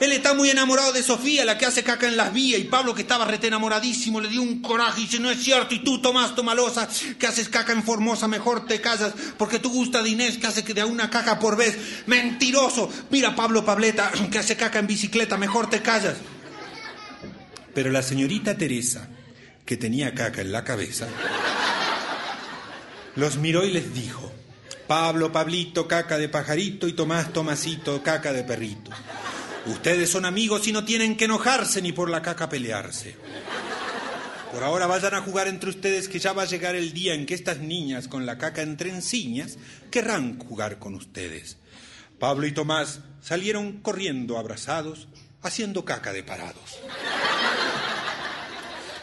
Él 0.00 0.12
está 0.12 0.32
muy 0.32 0.48
enamorado 0.48 0.94
de 0.94 1.02
Sofía, 1.02 1.44
la 1.44 1.58
que 1.58 1.66
hace 1.66 1.84
caca 1.84 2.08
en 2.08 2.16
las 2.16 2.32
vías, 2.32 2.58
y 2.58 2.64
Pablo, 2.64 2.94
que 2.94 3.02
estaba 3.02 3.26
rete 3.26 3.48
enamoradísimo, 3.48 4.18
le 4.18 4.30
dio 4.30 4.40
un 4.40 4.62
coraje 4.62 5.02
y 5.02 5.04
dice, 5.04 5.20
no 5.20 5.30
es 5.30 5.42
cierto, 5.42 5.74
y 5.74 5.80
tú, 5.80 6.00
Tomás 6.00 6.34
Tomalosa, 6.34 6.88
que 7.18 7.26
haces 7.26 7.50
caca 7.50 7.72
en 7.72 7.82
Formosa, 7.82 8.26
mejor 8.26 8.64
te 8.64 8.80
callas, 8.80 9.12
porque 9.36 9.58
tú 9.58 9.68
gusta 9.68 10.02
de 10.02 10.08
Inés, 10.08 10.38
que 10.38 10.46
hace 10.46 10.64
que 10.64 10.72
de 10.72 10.84
una 10.84 11.10
caca 11.10 11.38
por 11.38 11.54
vez. 11.58 11.76
Mentiroso. 12.06 12.90
Mira, 13.10 13.36
Pablo 13.36 13.62
Pableta, 13.62 14.10
que 14.32 14.38
hace 14.38 14.56
caca 14.56 14.78
en 14.78 14.86
bicicleta, 14.86 15.36
mejor 15.36 15.68
te 15.68 15.82
callas. 15.82 16.16
Pero 17.74 17.90
la 17.90 18.02
señorita 18.02 18.56
Teresa, 18.56 19.06
que 19.66 19.76
tenía 19.76 20.14
caca 20.14 20.40
en 20.40 20.50
la 20.50 20.64
cabeza, 20.64 21.08
los 23.16 23.36
miró 23.36 23.66
y 23.66 23.70
les 23.70 23.92
dijo, 23.92 24.32
Pablo, 24.90 25.30
Pablito, 25.30 25.86
caca 25.86 26.18
de 26.18 26.28
pajarito, 26.28 26.88
y 26.88 26.94
Tomás, 26.94 27.32
Tomasito, 27.32 28.02
caca 28.02 28.32
de 28.32 28.42
perrito. 28.42 28.90
Ustedes 29.66 30.10
son 30.10 30.24
amigos 30.24 30.66
y 30.66 30.72
no 30.72 30.84
tienen 30.84 31.16
que 31.16 31.26
enojarse 31.26 31.80
ni 31.80 31.92
por 31.92 32.10
la 32.10 32.22
caca 32.22 32.48
pelearse. 32.48 33.14
Por 34.52 34.64
ahora 34.64 34.88
vayan 34.88 35.14
a 35.14 35.20
jugar 35.20 35.46
entre 35.46 35.70
ustedes 35.70 36.08
que 36.08 36.18
ya 36.18 36.32
va 36.32 36.42
a 36.42 36.46
llegar 36.46 36.74
el 36.74 36.92
día 36.92 37.14
en 37.14 37.24
que 37.24 37.34
estas 37.34 37.58
niñas 37.58 38.08
con 38.08 38.26
la 38.26 38.36
caca 38.36 38.62
entre 38.62 38.90
enciñas 38.90 39.58
querrán 39.92 40.40
jugar 40.40 40.80
con 40.80 40.96
ustedes. 40.96 41.58
Pablo 42.18 42.48
y 42.48 42.52
Tomás 42.52 42.98
salieron 43.22 43.82
corriendo 43.82 44.38
abrazados, 44.38 45.06
haciendo 45.40 45.84
caca 45.84 46.12
de 46.12 46.24
parados. 46.24 46.80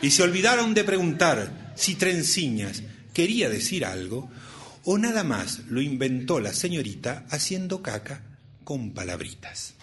Y 0.01 0.11
se 0.11 0.21
olvidaron 0.21 0.73
de 0.73 0.83
preguntar 0.83 1.71
si 1.77 1.95
trenciñas 1.95 2.83
quería 3.13 3.47
decir 3.47 3.85
algo 3.85 4.29
o 4.89 4.97
nada 4.97 5.25
más 5.25 5.59
lo 5.67 5.81
inventó 5.81 6.39
la 6.39 6.53
señorita 6.53 7.25
haciendo 7.29 7.81
caca 7.81 8.21
con 8.63 8.91
palabritas. 8.91 9.73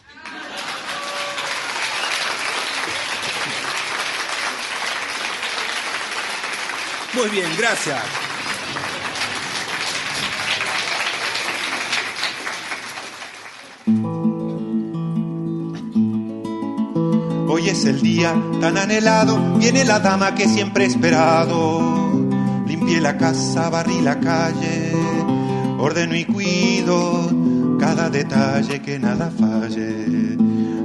Muy 7.13 7.29
bien, 7.29 7.51
gracias. 7.59 8.03
Hoy 17.47 17.69
es 17.69 17.85
el 17.85 18.01
día 18.01 18.35
tan 18.63 18.79
anhelado, 18.79 19.59
viene 19.59 19.85
la 19.85 20.01
dama 20.01 20.35
que 20.35 20.49
siempre 20.49 20.85
he 20.85 20.87
esperado. 20.87 22.04
Limpié 22.75 23.01
la 23.01 23.17
casa, 23.17 23.71
barrí 23.71 24.01
la 24.01 24.19
calle, 24.19 24.91
ordeno 25.79 26.17
y 26.17 26.25
cuido 26.25 27.31
cada 27.79 28.11
detalle 28.11 28.83
que 28.83 28.99
nada 28.99 29.31
falle. 29.31 30.37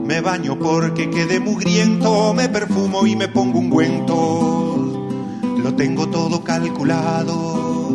Me 0.06 0.22
baño 0.22 0.60
porque 0.60 1.10
quedé 1.10 1.40
mugriento, 1.40 2.36
me 2.36 2.48
perfumo 2.48 3.08
y 3.08 3.16
me 3.16 3.28
pongo 3.28 3.58
un 3.58 3.72
cuento. 3.72 5.40
Lo 5.64 5.74
tengo 5.74 6.10
todo 6.10 6.44
calculado, 6.44 7.90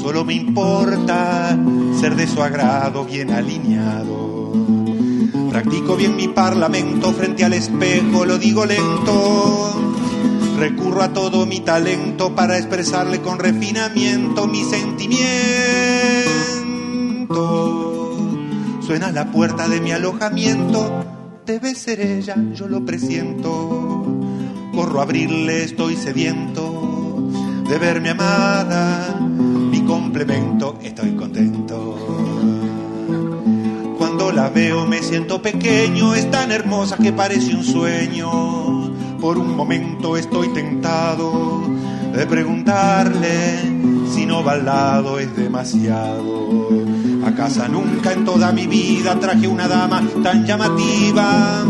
solo 0.00 0.24
me 0.24 0.32
importa 0.32 1.54
ser 2.00 2.16
de 2.16 2.26
su 2.26 2.42
agrado, 2.42 3.04
bien 3.04 3.30
alineado. 3.30 4.54
Practico 5.50 5.96
bien 5.96 6.16
mi 6.16 6.28
parlamento 6.28 7.12
frente 7.12 7.44
al 7.44 7.52
espejo, 7.52 8.24
lo 8.24 8.38
digo 8.38 8.64
lento. 8.64 9.93
Recurro 10.58 11.02
a 11.02 11.12
todo 11.12 11.46
mi 11.46 11.60
talento 11.60 12.34
para 12.34 12.56
expresarle 12.56 13.20
con 13.20 13.38
refinamiento 13.38 14.46
mi 14.46 14.64
sentimiento. 14.64 15.36
Suena 18.80 19.10
la 19.10 19.30
puerta 19.30 19.68
de 19.68 19.80
mi 19.80 19.92
alojamiento, 19.92 21.04
debe 21.44 21.74
ser 21.74 22.00
ella, 22.00 22.36
yo 22.54 22.68
lo 22.68 22.84
presiento. 22.84 24.04
Corro 24.74 25.00
a 25.00 25.04
abrirle, 25.04 25.64
estoy 25.64 25.96
sediento 25.96 26.84
de 27.68 27.78
verme 27.78 28.10
amada, 28.10 29.18
mi 29.20 29.82
complemento, 29.82 30.78
estoy 30.82 31.14
contento. 31.14 31.96
Cuando 33.98 34.30
la 34.32 34.50
veo 34.50 34.86
me 34.86 35.02
siento 35.02 35.40
pequeño, 35.40 36.14
es 36.14 36.30
tan 36.30 36.52
hermosa 36.52 36.96
que 36.98 37.12
parece 37.12 37.54
un 37.54 37.64
sueño. 37.64 38.83
Por 39.24 39.38
un 39.38 39.56
momento 39.56 40.18
estoy 40.18 40.48
tentado 40.48 41.62
de 42.14 42.26
preguntarle 42.26 43.58
si 44.12 44.26
no 44.26 44.44
va 44.44 44.52
al 44.52 44.66
lado 44.66 45.18
es 45.18 45.34
demasiado. 45.34 46.68
A 47.24 47.34
casa 47.34 47.66
nunca 47.66 48.12
en 48.12 48.26
toda 48.26 48.52
mi 48.52 48.66
vida 48.66 49.18
traje 49.18 49.48
una 49.48 49.66
dama 49.66 50.02
tan 50.22 50.44
llamativa. 50.44 51.64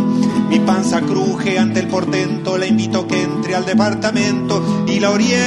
Mi 0.48 0.58
panza 0.58 1.00
cruje 1.02 1.56
ante 1.56 1.78
el 1.78 1.86
portento, 1.86 2.58
la 2.58 2.66
invito 2.66 3.06
que 3.06 3.22
entre 3.22 3.54
al 3.54 3.64
departamento 3.64 4.84
y 4.88 4.98
la 4.98 5.12
oriento. 5.12 5.38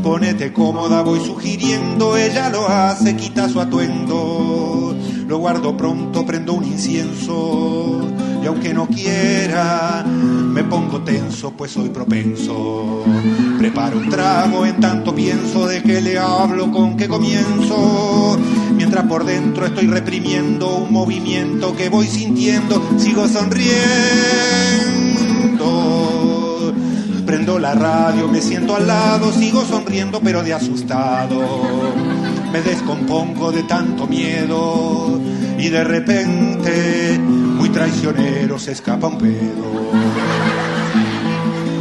Ponete 0.00 0.52
cómoda, 0.52 1.02
voy 1.02 1.18
sugiriendo, 1.18 2.16
ella 2.16 2.50
lo 2.50 2.68
hace, 2.68 3.16
quita 3.16 3.48
su 3.48 3.60
atuendo. 3.60 4.96
Lo 5.26 5.38
guardo 5.38 5.76
pronto, 5.76 6.24
prendo 6.24 6.52
un 6.52 6.62
incienso. 6.62 8.14
Y 8.44 8.46
aunque 8.46 8.74
no 8.74 8.86
quiera, 8.86 10.04
me 10.04 10.62
pongo 10.64 11.00
tenso, 11.00 11.52
pues 11.52 11.70
soy 11.70 11.88
propenso. 11.88 13.02
Preparo 13.58 13.96
un 13.96 14.10
trago, 14.10 14.66
en 14.66 14.78
tanto 14.80 15.14
pienso 15.14 15.66
de 15.66 15.82
que 15.82 16.02
le 16.02 16.18
hablo, 16.18 16.70
con 16.70 16.94
qué 16.94 17.08
comienzo. 17.08 18.38
Mientras 18.76 19.06
por 19.06 19.24
dentro 19.24 19.64
estoy 19.64 19.86
reprimiendo 19.86 20.76
un 20.76 20.92
movimiento 20.92 21.74
que 21.74 21.88
voy 21.88 22.06
sintiendo, 22.06 22.86
sigo 22.98 23.26
sonriendo. 23.28 23.64
Prendo 27.24 27.58
la 27.58 27.72
radio, 27.72 28.28
me 28.28 28.42
siento 28.42 28.76
al 28.76 28.86
lado, 28.86 29.32
sigo 29.32 29.64
sonriendo 29.64 30.20
pero 30.20 30.42
de 30.42 30.52
asustado. 30.52 31.40
Me 32.52 32.60
descompongo 32.60 33.52
de 33.52 33.62
tanto 33.62 34.06
miedo 34.06 35.18
y 35.58 35.70
de 35.70 35.82
repente, 35.82 37.18
traicionero, 37.74 38.58
se 38.58 38.72
escapa 38.72 39.08
un 39.08 39.18
pedo. 39.18 39.90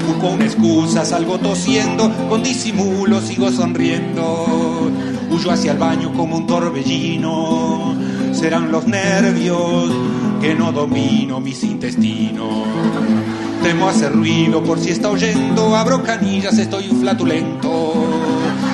Busco 0.07 0.27
una 0.27 0.45
excusa, 0.45 1.05
salgo 1.05 1.37
tosiendo, 1.37 2.11
con 2.27 2.41
disimulo 2.41 3.21
sigo 3.21 3.51
sonriendo. 3.51 4.91
Huyo 5.29 5.51
hacia 5.51 5.73
el 5.73 5.77
baño 5.77 6.11
como 6.13 6.37
un 6.37 6.47
torbellino, 6.47 7.95
serán 8.33 8.71
los 8.71 8.87
nervios 8.87 9.91
que 10.41 10.55
no 10.55 10.71
domino 10.71 11.39
mis 11.39 11.63
intestinos. 11.63 12.67
Temo 13.61 13.87
hacer 13.87 14.11
ruido 14.11 14.63
por 14.63 14.79
si 14.79 14.89
está 14.89 15.09
oyendo, 15.09 15.75
abro 15.75 16.03
canillas, 16.03 16.57
estoy 16.57 16.85
flatulento. 16.85 17.93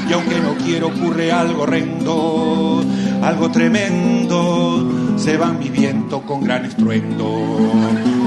Y 0.10 0.14
aunque 0.14 0.40
no 0.40 0.56
quiero 0.56 0.88
ocurre 0.88 1.32
algo 1.32 1.64
horrendo, 1.64 2.84
algo 3.22 3.52
tremendo, 3.52 4.99
se 5.20 5.38
van 5.38 5.60
mi 5.60 5.70
viento 5.70 6.22
con 6.22 6.44
gran 6.44 6.66
estruendo. 6.66 7.26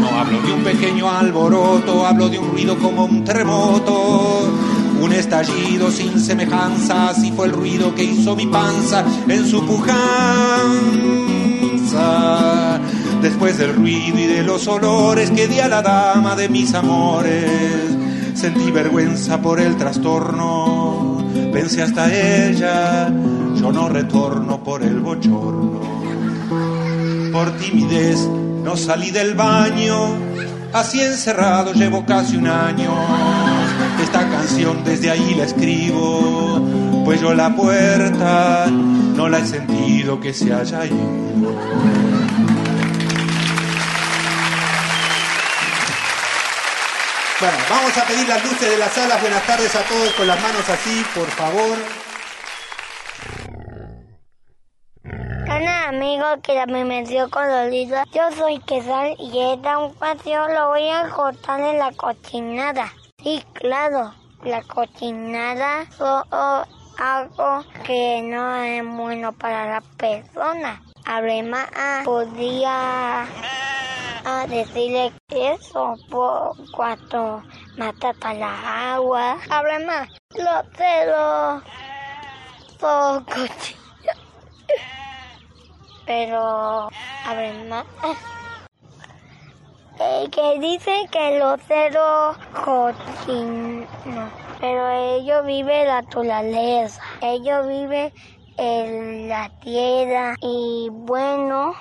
No 0.00 0.08
hablo 0.08 0.42
de 0.42 0.52
un 0.52 0.62
pequeño 0.62 1.10
alboroto, 1.10 2.06
hablo 2.06 2.28
de 2.28 2.38
un 2.38 2.50
ruido 2.50 2.76
como 2.78 3.06
un 3.06 3.24
terremoto. 3.24 4.52
Un 5.00 5.12
estallido 5.12 5.90
sin 5.90 6.20
semejanza, 6.20 7.08
así 7.08 7.32
fue 7.32 7.46
el 7.46 7.52
ruido 7.52 7.94
que 7.94 8.04
hizo 8.04 8.36
mi 8.36 8.46
panza 8.46 9.04
en 9.26 9.48
su 9.48 9.64
pujanza. 9.66 9.98
Después 13.22 13.56
del 13.58 13.74
ruido 13.74 14.18
y 14.18 14.26
de 14.26 14.42
los 14.42 14.68
olores 14.68 15.30
que 15.30 15.48
di 15.48 15.60
a 15.60 15.68
la 15.68 15.80
dama 15.80 16.36
de 16.36 16.48
mis 16.48 16.74
amores, 16.74 17.96
sentí 18.34 18.70
vergüenza 18.70 19.40
por 19.40 19.60
el 19.60 19.76
trastorno. 19.76 21.24
Pensé 21.52 21.82
hasta 21.82 22.12
ella, 22.12 23.08
yo 23.08 23.72
no 23.72 23.88
retorno 23.88 24.62
por 24.62 24.82
el 24.82 25.00
bochorno. 25.00 26.01
Por 27.32 27.50
timidez 27.56 28.18
No 28.62 28.76
salí 28.76 29.10
del 29.10 29.34
baño, 29.34 30.16
así 30.72 31.00
encerrado 31.00 31.72
llevo 31.72 32.04
casi 32.04 32.36
un 32.36 32.46
año. 32.46 32.92
Esta 34.00 34.28
canción 34.28 34.84
desde 34.84 35.10
ahí 35.10 35.34
la 35.34 35.44
escribo, 35.44 36.60
pues 37.04 37.20
yo 37.20 37.34
la 37.34 37.54
puerta 37.56 38.66
no 38.70 39.28
la 39.28 39.38
he 39.38 39.46
sentido 39.46 40.20
que 40.20 40.32
se 40.32 40.52
haya 40.52 40.86
ido. 40.86 41.22
Bueno, 47.40 47.58
vamos 47.68 47.98
a 47.98 48.04
pedir 48.04 48.28
las 48.28 48.44
luces 48.44 48.70
de 48.70 48.76
las 48.76 48.92
salas. 48.92 49.20
Buenas 49.20 49.44
tardes 49.46 49.74
a 49.74 49.82
todos 49.82 50.12
con 50.12 50.26
las 50.28 50.40
manos 50.40 50.68
así, 50.68 51.04
por 51.14 51.28
favor. 51.28 51.78
Hola 55.44 55.91
amigo 56.02 56.26
que 56.42 56.66
me 56.66 56.84
metió 56.84 57.30
colorida. 57.30 58.04
Yo 58.12 58.28
soy 58.32 58.58
Quesal 58.58 59.14
y 59.20 59.38
esta 59.38 59.78
un 59.78 59.94
paseo 59.94 60.48
lo 60.48 60.70
voy 60.70 60.88
a 60.88 61.08
cortar 61.08 61.60
en 61.60 61.78
la 61.78 61.92
cochinada. 61.92 62.92
Sí, 63.22 63.44
claro, 63.52 64.12
la 64.42 64.62
cochinada 64.62 65.82
es 65.82 66.00
algo 66.98 67.64
que 67.84 68.20
no 68.20 68.56
es 68.56 68.84
bueno 68.84 69.32
para 69.32 69.74
la 69.74 69.80
persona. 69.96 70.82
Además, 71.04 71.68
podría 72.04 73.22
a 74.24 74.46
decirle 74.48 75.12
eso 75.30 75.94
por 76.10 76.56
cuando 76.72 77.44
mata 77.76 78.12
para 78.14 78.34
la 78.34 78.94
agua. 78.94 79.36
Además, 79.48 80.08
los 80.30 80.64
celos 80.76 81.62
son 82.80 83.24
cochinos. 83.24 83.81
Pero, 86.06 86.88
además, 87.24 87.84
eh, 90.00 90.28
que 90.30 90.58
dicen 90.58 91.06
que 91.08 91.38
los 91.38 91.60
ceros 91.62 92.36
cochinos, 92.64 93.88
pero 94.60 94.88
ellos 94.90 95.46
viven 95.46 95.86
la 95.86 96.02
naturaleza, 96.02 97.00
ellos 97.20 97.66
viven 97.68 98.12
en 98.56 99.28
la 99.28 99.50
tierra 99.60 100.34
y 100.40 100.88
bueno, 100.90 101.72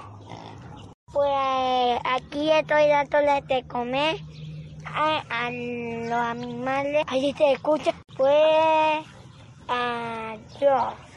pues 1.11 1.99
aquí 2.03 2.51
estoy 2.51 2.87
dándole 2.89 3.41
de 3.47 3.63
comer 3.63 4.17
a, 4.85 5.23
a 5.29 5.49
los 5.49 6.11
animales, 6.11 7.03
ahí 7.07 7.33
se 7.33 7.53
escucha, 7.53 7.91
pues 8.17 9.05
adiós 9.67 11.10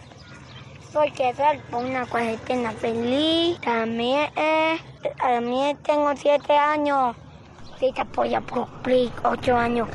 soy 0.95 1.11
Quesal 1.11 1.59
por 1.72 1.84
una 1.84 2.07
cuarentena 2.07 2.70
feliz. 2.70 3.61
También, 3.61 4.30
también 5.18 5.76
tengo 5.78 6.14
siete 6.16 6.57
años. 6.57 7.16
Sí, 7.80 7.90
te 7.92 8.01
apoya 8.01 8.40
por 8.40 8.68
ocho 9.24 9.57
años. 9.57 9.88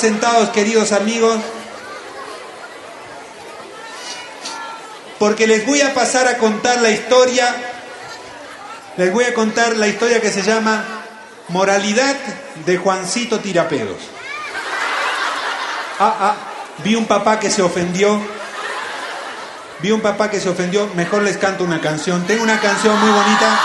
Sentados, 0.00 0.48
queridos 0.50 0.92
amigos, 0.92 1.38
porque 5.18 5.46
les 5.46 5.66
voy 5.66 5.82
a 5.82 5.92
pasar 5.92 6.26
a 6.26 6.38
contar 6.38 6.80
la 6.80 6.90
historia, 6.90 7.54
les 8.96 9.12
voy 9.12 9.24
a 9.24 9.34
contar 9.34 9.76
la 9.76 9.86
historia 9.86 10.20
que 10.20 10.30
se 10.30 10.42
llama 10.42 10.84
Moralidad 11.48 12.16
de 12.64 12.78
Juancito 12.78 13.38
Tirapedos. 13.40 13.98
Ah, 15.98 16.16
ah, 16.20 16.36
vi 16.82 16.94
un 16.94 17.04
papá 17.04 17.38
que 17.38 17.50
se 17.50 17.60
ofendió, 17.60 18.18
vi 19.80 19.90
un 19.90 20.00
papá 20.00 20.30
que 20.30 20.40
se 20.40 20.48
ofendió, 20.48 20.88
mejor 20.94 21.22
les 21.22 21.36
canto 21.36 21.62
una 21.62 21.82
canción, 21.82 22.26
tengo 22.26 22.42
una 22.42 22.58
canción 22.58 22.98
muy 22.98 23.10
bonita, 23.10 23.60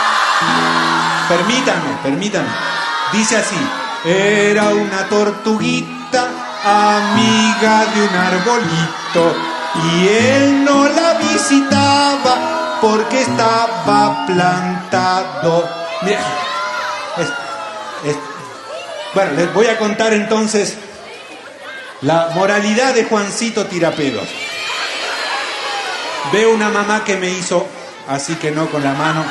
permítanme, 1.30 1.98
permítanme, 2.04 2.50
dice 3.14 3.38
así. 3.38 3.85
Era 4.06 4.70
una 4.70 5.10
tortuguita 5.10 6.28
amiga 6.64 7.86
de 7.86 8.02
un 8.02 8.16
arbolito 8.16 9.36
y 9.84 10.08
él 10.08 10.64
no 10.64 10.88
la 10.88 11.16
visitaba 11.16 12.78
porque 12.82 13.22
estaba 13.22 14.26
plantado. 14.28 15.68
Mira, 16.04 16.20
bueno, 19.14 19.32
les 19.32 19.54
voy 19.54 19.68
a 19.68 19.78
contar 19.80 20.14
entonces 20.14 20.76
la 22.02 22.30
moralidad 22.36 22.94
de 22.94 23.06
Juancito 23.06 23.66
Tirapedos. 23.66 24.28
Veo 26.32 26.52
una 26.52 26.70
mamá 26.70 27.04
que 27.04 27.16
me 27.16 27.30
hizo 27.30 27.66
así 28.08 28.36
que 28.36 28.52
no 28.52 28.68
con 28.68 28.84
la 28.84 28.94
mano. 28.94 29.24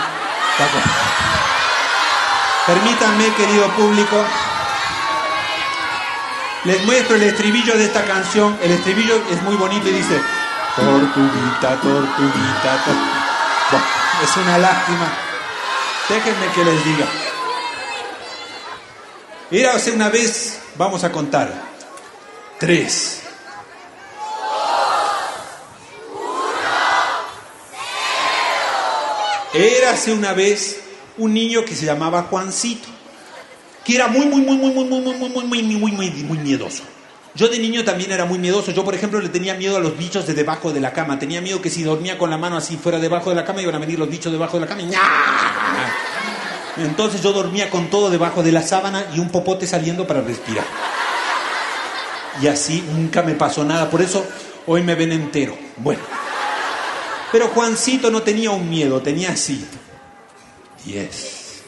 Permítanme, 2.67 3.35
querido 3.35 3.69
público, 3.73 4.25
les 6.65 6.85
muestro 6.85 7.17
el 7.17 7.23
estribillo 7.23 7.77
de 7.77 7.85
esta 7.85 8.05
canción. 8.05 8.59
El 8.63 8.73
estribillo 8.73 9.23
es 9.31 9.43
muy 9.43 9.57
bonito 9.57 9.89
y 9.89 9.93
dice, 9.93 10.21
tortuguita, 10.77 11.81
tortuguita, 11.81 12.85
tor-". 12.85 12.95
Bueno, 13.71 13.87
es 14.23 14.37
una 14.37 14.59
lástima. 14.59 15.13
Déjenme 16.09 16.47
que 16.55 16.65
les 16.65 16.85
diga. 16.85 17.07
Érase 19.51 19.93
una 19.93 20.09
vez, 20.09 20.61
vamos 20.77 21.05
a 21.05 21.13
contar, 21.13 21.53
tres. 22.59 23.21
Érase 29.53 30.13
una 30.13 30.33
vez 30.33 30.81
un 31.17 31.33
niño 31.33 31.65
que 31.65 31.77
se 31.77 31.87
llamaba 31.87 32.25
Juancito, 32.25 32.89
que 33.85 33.95
era 33.95 34.09
muy, 34.09 34.27
muy, 34.27 34.41
muy, 34.41 34.57
muy, 34.57 34.71
muy, 34.71 34.85
muy, 34.85 35.01
muy, 35.01 35.29
muy, 35.29 35.29
muy, 35.29 35.63
muy, 35.63 35.79
muy, 35.79 35.93
muy, 35.93 36.11
muy 36.11 36.39
miedoso. 36.39 36.83
Yo 37.35 37.49
de 37.49 37.59
niño 37.59 37.85
también 37.85 38.13
era 38.13 38.25
muy 38.27 38.39
miedoso. 38.39 38.71
Yo, 38.71 38.85
por 38.85 38.95
ejemplo, 38.95 39.21
le 39.21 39.29
tenía 39.29 39.55
miedo 39.55 39.77
a 39.77 39.81
los 39.81 39.99
bichos 39.99 40.25
de 40.27 40.35
debajo 40.35 40.73
de 40.73 40.81
la 40.81 40.93
cama. 40.93 41.19
Tenía 41.19 41.41
miedo 41.41 41.61
que 41.61 41.69
si 41.69 41.83
dormía 41.83 42.17
con 42.17 42.31
la 42.31 42.39
mano 42.39 42.57
así 42.57 42.77
fuera 42.77 43.01
debajo 43.01 43.31
de 43.31 43.37
la 43.37 43.45
cama, 43.45 43.61
iban 43.61 43.75
a 43.75 43.79
venir 43.79 43.99
los 43.99 44.09
bichos 44.09 44.31
debajo 44.31 44.57
de 44.57 44.61
la 44.61 44.67
cama 44.69 44.83
y. 44.83 44.93
Entonces 46.83 47.23
yo 47.23 47.33
dormía 47.33 47.71
con 47.71 47.91
todo 47.91 48.09
debajo 48.09 48.43
de 48.43 48.53
la 48.53 48.63
sábana 48.63 49.07
y 49.15 49.19
un 49.19 49.31
popote 49.31 49.67
saliendo 49.67 50.07
para 50.07 50.21
respirar. 50.21 50.65
Y 52.41 52.47
así 52.47 52.85
nunca 52.93 53.23
me 53.23 53.35
pasó 53.35 53.65
nada. 53.65 53.91
Por 53.91 54.01
eso 54.01 54.25
hoy 54.67 54.83
me 54.83 54.95
ven 54.95 55.11
entero. 55.11 55.57
Bueno. 55.77 56.03
Pero 57.33 57.49
Juancito 57.49 58.13
no 58.13 58.23
tenía 58.23 58.53
un 58.53 58.71
miedo, 58.71 59.03
tenía 59.03 59.31
así. 59.31 59.67
10, 60.85 61.63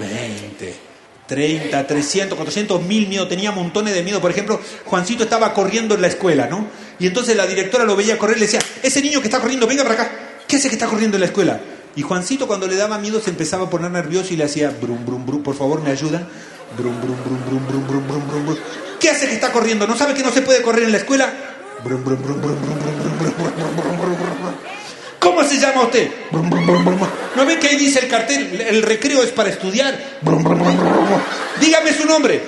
20, 0.00 0.87
30, 1.28 1.86
300, 1.86 2.36
400 2.36 2.82
mil 2.82 3.06
miedo. 3.06 3.28
Tenía 3.28 3.52
montones 3.52 3.94
de 3.94 4.02
miedo. 4.02 4.20
Por 4.20 4.30
ejemplo, 4.32 4.60
Juancito 4.86 5.22
estaba 5.22 5.54
corriendo 5.54 5.94
en 5.94 6.00
la 6.00 6.08
escuela, 6.08 6.46
¿no? 6.46 6.66
Y 6.98 7.06
entonces 7.06 7.36
la 7.36 7.46
directora 7.46 7.84
lo 7.84 7.94
veía 7.94 8.18
correr 8.18 8.38
y 8.38 8.40
le 8.40 8.46
decía, 8.46 8.60
ese 8.82 9.00
niño 9.00 9.20
que 9.20 9.28
está 9.28 9.38
corriendo, 9.38 9.66
venga 9.66 9.84
para 9.84 9.94
acá. 9.94 10.10
¿Qué 10.48 10.56
hace 10.56 10.68
que 10.68 10.74
está 10.74 10.86
corriendo 10.86 11.16
en 11.16 11.20
la 11.20 11.26
escuela? 11.26 11.60
Y 11.94 12.02
Juancito 12.02 12.46
cuando 12.46 12.66
le 12.66 12.76
daba 12.76 12.98
miedo 12.98 13.20
se 13.20 13.30
empezaba 13.30 13.66
a 13.66 13.70
poner 13.70 13.90
nervioso 13.90 14.32
y 14.32 14.36
le 14.36 14.44
hacía 14.44 14.70
brum, 14.70 15.04
brum, 15.04 15.26
brum, 15.26 15.42
por 15.42 15.54
favor, 15.54 15.82
¿me 15.82 15.90
ayudan? 15.90 16.26
Brum, 16.76 16.98
brum, 17.00 17.16
brum, 17.24 17.44
brum, 17.44 17.66
brum, 17.66 17.86
brum, 17.86 18.06
brum, 18.08 18.28
brum, 18.28 18.46
brum. 18.46 18.56
¿Qué 18.98 19.10
hace 19.10 19.28
que 19.28 19.34
está 19.34 19.52
corriendo? 19.52 19.86
¿No 19.86 19.96
sabe 19.96 20.14
que 20.14 20.22
no 20.22 20.32
se 20.32 20.42
puede 20.42 20.62
correr 20.62 20.84
en 20.84 20.92
la 20.92 20.98
escuela? 20.98 21.32
Brum, 21.84 22.02
brum, 22.04 22.22
brum, 22.22 22.40
brum, 22.40 22.56
brum, 22.60 22.78
brum, 22.78 22.98
brum, 22.98 23.18
brum, 23.18 23.34
brum, 23.36 23.76
brum, 23.76 24.00
brum, 24.00 24.16
brum. 24.16 24.27
¿Cómo 25.28 25.44
se 25.44 25.58
llama 25.58 25.82
usted? 25.82 26.10
¿No 27.36 27.44
ve 27.44 27.58
que 27.58 27.68
ahí 27.68 27.76
dice 27.76 27.98
el 27.98 28.08
cartel? 28.08 28.62
El 28.62 28.82
recreo 28.82 29.22
es 29.22 29.30
para 29.30 29.50
estudiar. 29.50 29.94
Dígame 31.60 31.92
su 31.92 32.06
nombre. 32.06 32.42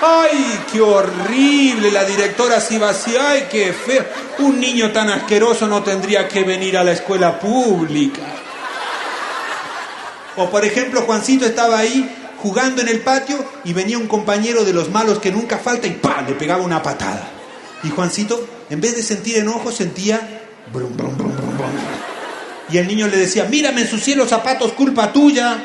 ¡Ay, 0.00 0.60
qué 0.72 0.80
horrible! 0.80 1.90
La 1.90 2.04
directora 2.04 2.58
así 2.58 2.78
va 2.78 2.90
así. 2.90 3.16
¡Ay, 3.16 3.48
qué 3.50 3.72
feo! 3.72 4.04
Un 4.38 4.60
niño 4.60 4.92
tan 4.92 5.10
asqueroso 5.10 5.66
no 5.66 5.82
tendría 5.82 6.28
que 6.28 6.44
venir 6.44 6.78
a 6.78 6.84
la 6.84 6.92
escuela 6.92 7.40
pública. 7.40 8.22
O 10.36 10.48
por 10.50 10.64
ejemplo, 10.64 11.02
Juancito 11.02 11.46
estaba 11.46 11.78
ahí 11.78 12.08
jugando 12.38 12.80
en 12.80 12.88
el 12.88 13.00
patio 13.00 13.44
y 13.64 13.72
venía 13.72 13.98
un 13.98 14.06
compañero 14.06 14.64
de 14.64 14.72
los 14.72 14.88
malos 14.88 15.18
que 15.18 15.32
nunca 15.32 15.58
falta 15.58 15.88
y 15.88 15.94
¡pam! 15.94 16.28
le 16.28 16.34
pegaba 16.34 16.62
una 16.62 16.80
patada. 16.80 17.41
Y 17.84 17.90
Juancito, 17.90 18.46
en 18.70 18.80
vez 18.80 18.96
de 18.96 19.02
sentir 19.02 19.38
enojo, 19.38 19.72
sentía 19.72 20.42
brum, 20.72 20.96
brum, 20.96 21.16
brum. 21.16 21.32
Y 22.70 22.78
el 22.78 22.86
niño 22.86 23.06
le 23.08 23.16
decía, 23.16 23.46
mira, 23.50 23.72
me 23.72 23.82
ensucié 23.82 24.16
los 24.16 24.28
zapatos, 24.28 24.72
culpa 24.72 25.12
tuya. 25.12 25.62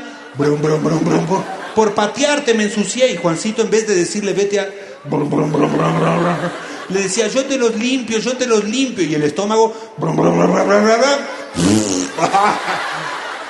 Por 1.76 1.93
patearte 1.93 2.53
me 2.53 2.63
ensucié. 2.63 3.11
Y 3.11 3.18
Juancito, 3.18 3.61
en 3.61 3.70
vez 3.70 3.88
de 3.88 3.95
decirle, 3.95 4.34
vete 4.34 4.59
a... 4.59 4.68
le 6.89 7.01
decía, 7.01 7.28
yo 7.28 7.45
te 7.45 7.57
los 7.57 7.76
limpio, 7.76 8.20
yo 8.20 8.36
te 8.36 8.45
los 8.45 8.63
limpio. 8.65 9.05
Y 9.05 9.15
el 9.15 9.24
estómago... 9.24 9.74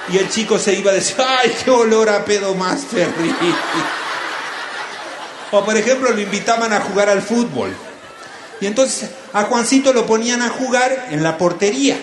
Y 0.09 0.17
el 0.17 0.29
chico 0.29 0.57
se 0.57 0.73
iba 0.73 0.91
a 0.91 0.93
decir, 0.93 1.17
¡ay, 1.19 1.51
qué 1.63 1.71
olor 1.71 2.09
a 2.09 2.23
pedo 2.23 2.53
más 2.55 2.83
terrible! 2.85 3.33
O 5.51 5.63
por 5.65 5.75
ejemplo, 5.75 6.11
lo 6.11 6.21
invitaban 6.21 6.71
a 6.73 6.81
jugar 6.81 7.09
al 7.09 7.21
fútbol. 7.21 7.75
Y 8.59 8.65
entonces 8.65 9.09
a 9.33 9.43
Juancito 9.43 9.93
lo 9.93 10.05
ponían 10.05 10.41
a 10.41 10.49
jugar 10.49 11.07
en 11.11 11.23
la 11.23 11.37
portería. 11.37 11.97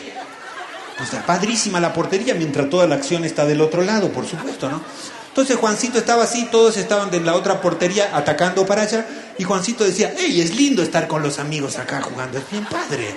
Pues 0.97 1.13
está 1.13 1.27
padrísima 1.27 1.81
la 1.81 1.93
portería, 1.93 2.35
mientras 2.35 2.71
toda 2.71 2.87
la 2.87 2.95
acción 2.95 3.25
está 3.25 3.45
del 3.45 3.61
otro 3.61 3.83
lado, 3.83 4.11
por 4.11 4.27
supuesto, 4.27 4.69
¿no? 4.71 4.81
Entonces 5.29 5.57
Juancito 5.57 5.99
estaba 5.99 6.23
así, 6.23 6.47
todos 6.53 6.77
estaban 6.77 7.11
de 7.11 7.21
la 7.21 7.35
otra 7.35 7.61
portería 7.61 8.17
atacando 8.17 8.65
para 8.65 8.83
allá, 8.83 9.05
y 9.37 9.43
Juancito 9.43 9.83
decía, 9.83 10.15
¡Ey, 10.17 10.41
es 10.41 10.55
lindo 10.55 10.81
estar 10.83 11.09
con 11.09 11.25
los 11.25 11.41
amigos 11.41 11.79
acá 11.79 12.01
jugando, 12.01 12.39
es 12.39 12.49
bien 12.49 12.65
padre! 12.67 13.17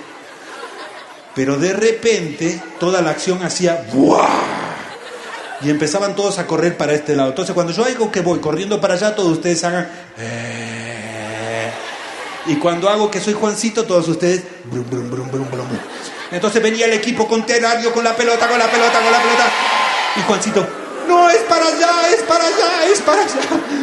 Pero 1.36 1.56
de 1.56 1.72
repente 1.72 2.60
toda 2.80 3.00
la 3.00 3.10
acción 3.10 3.44
hacía 3.44 3.86
¡buah! 3.92 4.26
Y 5.62 5.70
empezaban 5.70 6.16
todos 6.16 6.40
a 6.40 6.46
correr 6.48 6.76
para 6.76 6.94
este 6.94 7.14
lado. 7.14 7.28
Entonces 7.30 7.54
cuando 7.54 7.72
yo 7.72 7.84
hago 7.84 8.10
que 8.10 8.20
voy 8.22 8.40
corriendo 8.40 8.80
para 8.80 8.94
allá, 8.94 9.14
todos 9.14 9.30
ustedes 9.30 9.62
hagan... 9.62 9.88
"Eh". 10.18 10.77
Y 12.48 12.56
cuando 12.56 12.88
hago 12.88 13.10
que 13.10 13.20
soy 13.20 13.34
Juancito, 13.34 13.84
todos 13.84 14.08
ustedes... 14.08 14.42
Entonces 16.30 16.62
venía 16.62 16.86
el 16.86 16.94
equipo 16.94 17.28
contrario 17.28 17.92
con 17.92 18.02
la 18.04 18.16
pelota, 18.16 18.48
con 18.48 18.58
la 18.58 18.70
pelota, 18.70 19.00
con 19.00 19.12
la 19.12 19.22
pelota. 19.22 19.44
Y 20.16 20.22
Juancito, 20.22 20.66
no, 21.06 21.30
es 21.30 21.38
para 21.42 21.66
allá, 21.66 22.08
es 22.10 22.22
para 22.22 22.44
allá, 22.44 22.86
es 22.92 23.00
para 23.00 23.22
allá. 23.22 23.34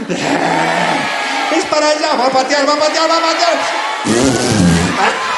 Es 1.55 1.63
para 1.65 1.87
allá, 1.87 2.15
va 2.19 2.25
a 2.25 2.29
patear, 2.31 2.67
va 2.67 2.73
a 2.73 2.77
patear, 2.77 3.09
va 3.09 3.17
a 3.17 3.21
patear. 3.21 3.59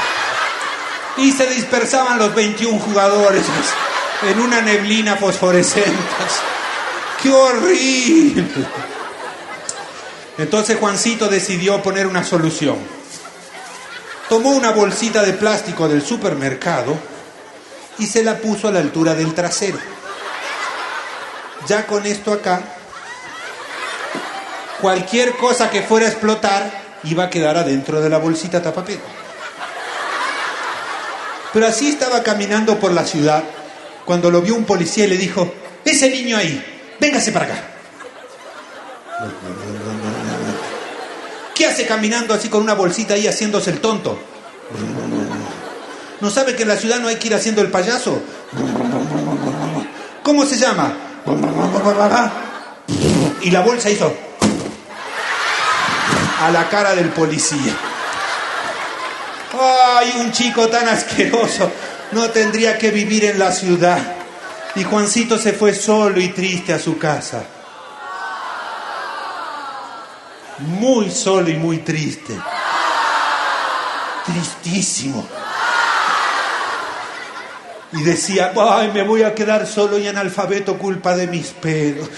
Y 1.18 1.32
se 1.32 1.48
dispersaban 1.48 2.20
los 2.20 2.34
21 2.34 2.80
jugadores 2.80 3.44
en 4.30 4.40
una 4.40 4.62
neblina 4.62 5.16
fosforescente. 5.18 5.92
¡Qué 7.22 7.30
horrible! 7.30 8.46
Entonces 10.38 10.78
Juancito 10.80 11.28
decidió 11.28 11.82
poner 11.82 12.06
una 12.06 12.24
solución. 12.24 12.78
Tomó 14.30 14.52
una 14.52 14.72
bolsita 14.72 15.24
de 15.24 15.34
plástico 15.34 15.88
del 15.88 16.02
supermercado 16.02 16.98
y 17.98 18.06
se 18.06 18.24
la 18.24 18.38
puso 18.38 18.68
a 18.68 18.72
la 18.72 18.80
altura 18.80 19.16
del 19.16 19.34
trasero. 19.34 19.78
Ya 21.68 21.86
con 21.88 22.06
esto 22.06 22.34
acá, 22.34 22.62
cualquier 24.82 25.36
cosa 25.38 25.70
que 25.70 25.82
fuera 25.82 26.08
a 26.08 26.10
explotar 26.10 26.72
iba 27.04 27.26
a 27.26 27.30
quedar 27.30 27.58
adentro 27.58 28.02
de 28.02 28.10
la 28.10 28.18
bolsita 28.18 28.62
tapapedo. 28.62 29.02
Pero 31.54 31.68
así 31.68 31.90
estaba 31.90 32.22
caminando 32.24 32.78
por 32.78 32.92
la 32.92 33.06
ciudad 33.06 33.44
cuando 34.06 34.30
lo 34.30 34.42
vio 34.42 34.56
un 34.56 34.66
policía 34.66 35.06
y 35.06 35.10
le 35.10 35.18
dijo, 35.18 35.52
ese 35.84 36.10
niño 36.10 36.38
ahí, 36.38 36.64
véngase 37.00 37.32
para 37.32 37.46
acá. 37.46 37.64
¿Qué 41.58 41.66
hace 41.66 41.88
caminando 41.88 42.36
así 42.36 42.50
con 42.50 42.62
una 42.62 42.76
bolsita 42.76 43.16
ahí 43.16 43.26
haciéndose 43.26 43.72
el 43.72 43.82
tonto? 43.82 44.20
¿No 46.22 46.30
sabe 46.30 46.56
que 46.56 46.62
en 46.62 46.68
la 46.68 46.78
ciudad 46.78 47.00
no 47.00 47.08
hay 47.08 47.16
que 47.16 47.30
ir 47.30 47.34
haciendo 47.34 47.62
el 47.62 47.72
payaso? 47.72 48.22
¿Cómo 50.22 50.46
se 50.46 50.56
llama? 50.56 50.94
Y 53.42 53.50
la 53.50 53.62
bolsa 53.62 53.90
hizo 53.90 54.14
a 56.42 56.52
la 56.52 56.70
cara 56.70 56.94
del 56.94 57.10
policía. 57.10 57.76
¡Ay, 59.60 60.14
un 60.20 60.32
chico 60.32 60.68
tan 60.68 60.88
asqueroso! 60.88 61.72
No 62.12 62.30
tendría 62.30 62.78
que 62.78 62.92
vivir 62.92 63.26
en 63.26 63.40
la 63.40 63.52
ciudad. 63.52 63.98
Y 64.76 64.84
Juancito 64.84 65.40
se 65.40 65.54
fue 65.54 65.74
solo 65.74 66.22
y 66.22 66.28
triste 66.30 66.72
a 66.72 66.78
su 66.78 67.00
casa. 67.00 67.57
Muy 70.60 71.12
solo 71.12 71.50
y 71.50 71.56
muy 71.56 71.80
triste. 71.80 72.34
Tristísimo. 74.26 75.28
Y 77.94 78.04
decía, 78.04 78.54
ay, 78.56 78.92
me 78.94 79.04
voy 79.04 79.24
a 79.24 79.34
quedar 79.34 79.66
solo 79.66 79.98
y 79.98 80.08
analfabeto 80.08 80.78
culpa 80.78 81.16
de 81.16 81.28
mis 81.28 81.48
pedos. 81.48 82.10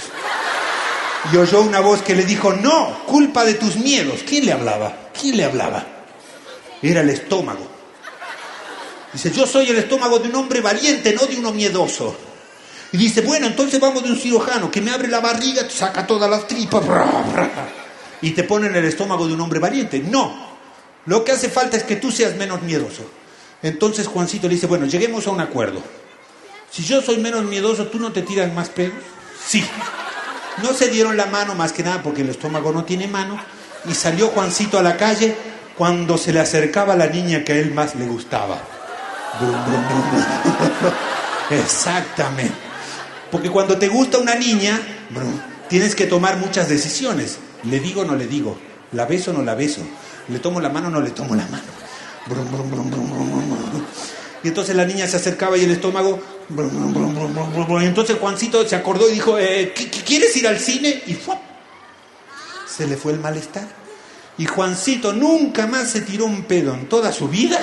Y 1.32 1.38
oyó 1.38 1.62
una 1.62 1.80
voz 1.80 2.02
que 2.02 2.16
le 2.16 2.24
dijo, 2.24 2.54
no, 2.54 3.06
culpa 3.06 3.44
de 3.44 3.56
tus 3.56 3.76
miedos. 3.76 4.22
¿Quién 4.28 4.46
le 4.46 4.54
hablaba? 4.54 5.10
¿Quién 5.20 5.38
le 5.38 5.44
hablaba? 5.44 5.86
Era 6.82 7.02
el 7.02 7.10
estómago. 7.10 7.68
Dice, 9.12 9.32
yo 9.32 9.46
soy 9.46 9.70
el 9.70 9.78
estómago 9.78 10.20
de 10.20 10.30
un 10.30 10.36
hombre 10.36 10.62
valiente, 10.62 11.14
no 11.14 11.26
de 11.26 11.38
uno 11.38 11.52
miedoso. 11.52 12.16
Y 12.92 12.98
dice, 12.98 13.22
bueno, 13.22 13.48
entonces 13.48 13.80
vamos 13.80 14.04
de 14.04 14.12
un 14.12 14.18
cirujano 14.18 14.72
que 14.72 14.82
me 14.82 14.92
abre 14.92 15.08
la 15.08 15.20
barriga, 15.20 15.70
saca 15.70 16.08
todas 16.08 16.30
las 16.30 16.48
tripas 16.48 16.86
bra, 16.88 17.06
bra, 17.32 17.70
y 18.22 18.32
te 18.32 18.44
pone 18.44 18.68
en 18.68 18.76
el 18.76 18.86
estómago 18.86 19.28
de 19.28 19.34
un 19.34 19.42
hombre 19.42 19.60
valiente. 19.60 20.00
No, 20.00 20.36
lo 21.06 21.24
que 21.24 21.32
hace 21.32 21.50
falta 21.50 21.78
es 21.78 21.84
que 21.84 21.96
tú 21.96 22.12
seas 22.12 22.36
menos 22.36 22.62
miedoso. 22.62 23.10
Entonces 23.62 24.08
Juancito 24.08 24.48
le 24.48 24.56
dice, 24.56 24.68
bueno, 24.68 24.86
lleguemos 24.86 25.28
a 25.28 25.32
un 25.32 25.42
acuerdo. 25.42 25.82
Si 26.72 26.84
yo 26.84 27.02
soy 27.02 27.18
menos 27.18 27.44
miedoso, 27.46 27.88
¿tú 27.88 28.00
no 28.00 28.12
te 28.12 28.22
tiras 28.22 28.54
más 28.54 28.70
pedos? 28.70 29.00
Sí. 29.46 29.64
No 30.62 30.74
se 30.74 30.90
dieron 30.90 31.18
la 31.18 31.26
mano 31.26 31.56
más 31.56 31.74
que 31.74 31.84
nada 31.84 32.04
porque 32.04 32.22
el 32.22 32.30
estómago 32.30 32.72
no 32.72 32.84
tiene 32.84 33.08
mano. 33.08 33.40
Y 33.86 33.94
salió 33.94 34.28
Juancito 34.28 34.78
a 34.78 34.84
la 34.84 34.98
calle 34.98 35.36
cuando 35.78 36.18
se 36.18 36.34
le 36.34 36.42
acercaba 36.42 36.96
la 36.96 37.08
niña 37.08 37.44
que 37.44 37.54
a 37.54 37.56
él 37.56 37.74
más 37.74 37.96
le 37.96 38.06
gustaba. 38.06 38.62
Exactamente. 41.50 42.54
Porque 43.32 43.50
cuando 43.50 43.78
te 43.78 43.88
gusta 43.88 44.18
una 44.18 44.36
niña, 44.36 44.80
tienes 45.70 45.96
que 45.96 46.06
tomar 46.06 46.38
muchas 46.38 46.68
decisiones. 46.68 47.40
¿Le 47.64 47.80
digo 47.80 48.02
o 48.02 48.06
no 48.06 48.16
le 48.16 48.28
digo? 48.28 48.58
¿La 48.94 49.06
beso 49.06 49.32
o 49.32 49.34
no 49.34 49.42
la 49.44 49.56
beso? 49.56 49.82
¿Le 50.30 50.40
tomo 50.40 50.60
la 50.62 50.70
mano 50.70 50.88
o 50.88 50.92
no 50.92 51.02
le 51.02 51.12
tomo 51.12 51.36
la 51.36 51.46
mano? 51.48 51.64
Brum, 52.28 52.52
brum, 52.52 52.70
brum. 52.92 52.92
Y 54.44 54.48
entonces 54.48 54.76
la 54.76 54.86
niña 54.86 55.08
se 55.08 55.18
acercaba 55.18 55.58
y 55.58 55.64
el 55.66 55.72
estómago... 55.72 56.20
Y 56.50 57.86
entonces 57.86 58.18
Juancito 58.20 58.68
se 58.68 58.76
acordó 58.76 59.10
y 59.10 59.14
dijo, 59.14 59.38
eh, 59.38 59.74
¿qu- 59.76 59.90
qu- 59.92 60.04
¿quieres 60.04 60.36
ir 60.38 60.48
al 60.48 60.60
cine? 60.60 61.04
Y 61.08 61.14
¡fuap! 61.14 61.40
se 62.68 62.88
le 62.88 62.96
fue 62.96 63.12
el 63.12 63.20
malestar. 63.20 63.68
Y 64.38 64.46
Juancito 64.46 65.12
nunca 65.12 65.68
más 65.68 65.90
se 65.92 66.02
tiró 66.02 66.26
un 66.26 66.44
pedo 66.44 66.74
en 66.74 66.88
toda 66.88 67.12
su 67.12 67.28
vida, 67.28 67.60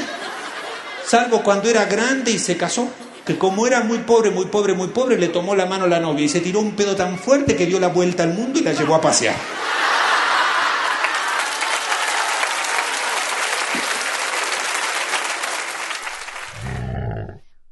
salvo 1.06 1.42
cuando 1.42 1.70
era 1.70 1.86
grande 1.86 2.32
y 2.32 2.38
se 2.38 2.56
casó. 2.58 2.88
Que 3.24 3.38
como 3.38 3.66
era 3.66 3.80
muy 3.82 3.98
pobre, 3.98 4.30
muy 4.30 4.46
pobre, 4.46 4.74
muy 4.74 4.88
pobre, 4.88 5.18
le 5.18 5.28
tomó 5.28 5.56
la 5.56 5.66
mano 5.66 5.84
a 5.86 5.88
la 5.88 5.98
novia 5.98 6.24
y 6.26 6.28
se 6.28 6.40
tiró 6.40 6.60
un 6.60 6.76
pedo 6.76 6.94
tan 6.94 7.18
fuerte 7.18 7.56
que 7.56 7.66
dio 7.66 7.80
la 7.80 7.88
vuelta 7.88 8.22
al 8.22 8.34
mundo 8.34 8.58
y 8.60 8.62
la 8.62 8.72
llevó 8.72 8.94
a 8.94 9.00
pasear. 9.00 9.34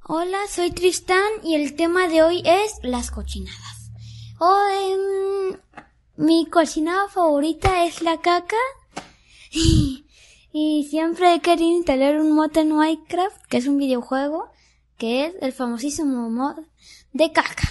Hola, 0.07 0.39
soy 0.55 0.71
Tristán 0.71 1.33
y 1.43 1.57
el 1.57 1.75
tema 1.75 2.07
de 2.07 2.23
hoy 2.23 2.41
es 2.45 2.79
las 2.85 3.11
cochinadas. 3.11 3.91
Hoy, 4.39 4.95
mm, 4.95 6.25
mi 6.25 6.47
cochinada 6.47 7.09
favorita 7.09 7.85
es 7.87 8.03
la 8.03 8.21
caca. 8.21 8.57
Y 10.57 10.87
siempre 10.89 11.35
he 11.35 11.41
querido 11.41 11.77
instalar 11.77 12.21
un 12.21 12.31
mod 12.31 12.57
en 12.57 12.71
Minecraft, 12.71 13.45
que 13.47 13.57
es 13.57 13.67
un 13.67 13.77
videojuego, 13.77 14.53
que 14.97 15.27
es 15.27 15.35
el 15.41 15.53
famosísimo 15.53 16.31
mod 16.31 16.61
de 17.13 17.33
caca. 17.33 17.69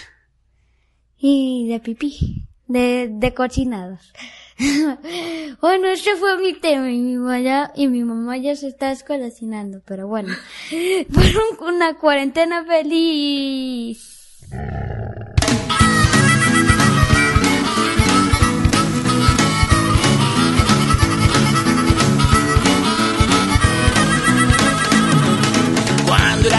Y 1.17 1.69
de 1.69 1.79
pipí, 1.79 2.45
de, 2.67 3.09
de 3.11 3.33
cochinados. 3.33 4.13
bueno, 5.61 5.87
este 5.87 6.15
fue 6.15 6.37
mi 6.37 6.53
tema 6.53 6.91
y 6.91 6.99
mi 6.99 7.15
mamá 7.15 7.71
y 7.75 7.87
mi 7.87 8.03
mamá 8.03 8.37
ya 8.37 8.55
se 8.55 8.67
está 8.67 8.91
escolacinando, 8.91 9.81
pero 9.85 10.07
bueno. 10.07 10.33
Fueron 11.11 11.75
una 11.75 11.95
cuarentena 11.95 12.63
feliz. 12.63 14.13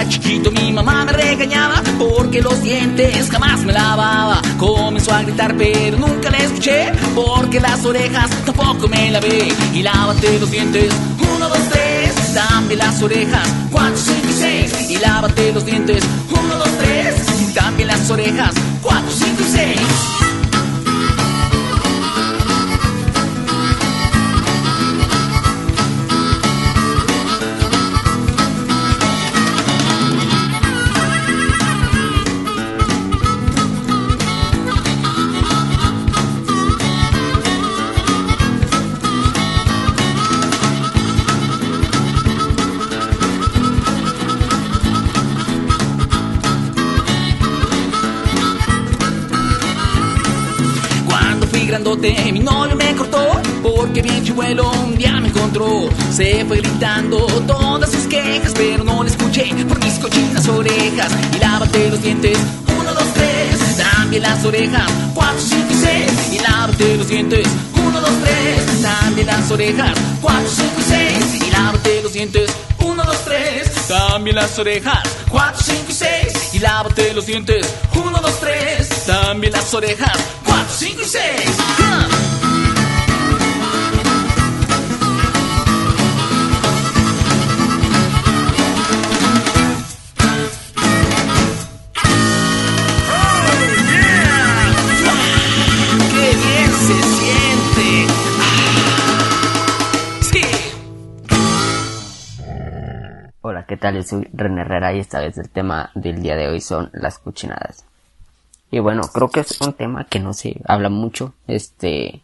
Chiquito 0.09 0.51
mi 0.51 0.73
mamá 0.73 1.05
me 1.05 1.13
regañaba 1.13 1.83
porque 1.99 2.41
los 2.43 2.63
dientes 2.63 3.31
jamás 3.31 3.61
me 3.65 3.73
lavaba. 3.73 4.41
Comenzó 4.59 5.13
a 5.13 5.23
gritar 5.23 5.55
pero 5.57 5.99
nunca 5.99 6.31
la 6.31 6.39
escuché 6.39 6.93
porque 7.15 7.61
las 7.61 7.85
orejas 7.85 8.31
tampoco 8.45 8.89
me 8.89 9.11
lavé. 9.11 9.49
Y 9.73 9.83
lávate 9.83 10.39
los 10.39 10.51
dientes, 10.51 10.93
uno, 11.37 11.49
dos, 11.49 11.69
tres. 11.71 12.35
También 12.35 12.79
las 12.79 13.03
orejas, 13.03 13.49
cuatro, 13.71 13.97
cinco 13.97 14.29
y 14.31 14.33
seis. 14.33 14.91
Y 14.91 14.99
lávate 14.99 15.53
los 15.53 15.65
dientes, 15.65 16.05
uno, 16.31 16.57
dos, 16.57 16.71
tres. 16.79 17.55
También 17.55 17.89
las 17.89 18.11
orejas, 18.11 18.55
cuatro, 18.83 19.11
cinco 19.11 19.43
y 19.43 19.53
seis. 19.53 20.34
Mi 51.97 52.41
novio 52.41 52.75
me 52.75 52.93
cortó 52.97 53.41
porque 53.63 54.03
bien 54.03 54.25
chivuelo 54.25 54.69
un 54.69 54.97
día 54.97 55.13
me 55.21 55.29
encontró. 55.29 55.89
Se 56.13 56.45
fue 56.45 56.57
gritando 56.57 57.19
todas 57.47 57.89
sus 57.93 58.09
quejas, 58.09 58.53
pero 58.57 58.83
no 58.83 59.05
le 59.05 59.11
escuché 59.11 59.55
por 59.65 59.79
mis 59.83 59.95
cochinas 60.01 60.49
orejas. 60.49 61.13
Y 61.33 61.39
lávate 61.39 61.91
los 61.91 62.03
dientes, 62.03 62.37
uno, 62.81 62.93
dos, 62.93 63.15
tres. 63.15 63.77
También 63.77 64.23
las 64.25 64.45
orejas, 64.45 64.91
cuatro, 65.15 65.41
cinco 65.41 65.71
y 65.71 65.75
seis. 65.75 66.13
Y 66.33 66.39
lávate 66.41 66.97
los 66.97 67.09
dientes, 67.09 67.47
uno, 67.87 68.01
dos, 68.01 68.13
tres. 68.25 68.83
También 68.83 69.27
las 69.29 69.51
orejas, 69.53 69.93
cuatro, 70.21 70.51
cinco 70.51 70.81
y 70.81 70.83
seis. 70.83 71.43
Y 71.47 71.51
lávate 71.53 72.03
los 72.03 72.13
dientes, 72.13 72.51
uno, 72.81 73.05
dos, 73.05 73.25
tres. 73.25 73.71
También 73.87 74.35
las 74.35 74.59
orejas, 74.59 74.99
cuatro, 75.31 75.63
cinco 75.63 75.87
y 75.91 75.95
seis. 75.95 76.55
Y 76.55 76.59
lávate 76.59 77.15
los 77.15 77.27
dientes, 77.27 77.73
uno, 77.95 78.19
dos, 78.21 78.41
tres. 78.41 78.89
También 79.07 79.53
las 79.53 79.73
orejas, 79.73 80.13
cuatro, 80.75 80.87
cinco 80.87 81.03
y 81.03 81.05
seis. 81.05 81.57
¡Ja! 81.79 82.09
¡Qué 96.11 96.29
bien 96.37 96.71
se 96.73 96.97
siente! 97.17 97.89
¡Sí! 100.21 100.43
Hola, 103.41 103.67
¿qué 103.67 103.77
tal? 103.77 103.95
Yo 103.97 104.03
soy 104.03 104.29
René 104.33 104.63
Herrera 104.63 104.93
y 104.95 105.01
esta 105.01 105.21
vez 105.21 105.39
el 105.39 105.51
tema 105.51 105.91
del 105.95 106.23
día 106.23 106.37
de 106.37 106.49
hoy 106.49 106.61
son 106.61 106.91
las 106.93 107.19
cochinadas. 107.19 107.84
Y 108.75 108.81
bueno, 108.81 109.03
creo 109.03 109.29
que 109.31 109.39
es 109.39 109.61
un 109.61 109.73
tema 109.75 110.05
que 110.05 110.19
no 110.19 110.33
se 110.33 110.61
habla 110.67 110.89
mucho, 110.89 111.33
este, 111.47 112.23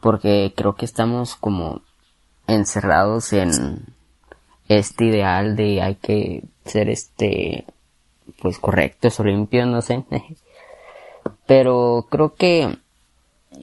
porque 0.00 0.52
creo 0.54 0.74
que 0.74 0.84
estamos 0.84 1.34
como 1.34 1.80
encerrados 2.46 3.32
en 3.32 3.86
este 4.68 5.06
ideal 5.06 5.56
de 5.56 5.80
hay 5.80 5.94
que 5.94 6.44
ser 6.66 6.90
este, 6.90 7.64
pues 8.42 8.58
correctos 8.58 9.18
o 9.18 9.24
limpios, 9.24 9.66
no 9.66 9.80
sé. 9.80 10.04
Pero 11.46 12.06
creo 12.10 12.34
que 12.34 12.76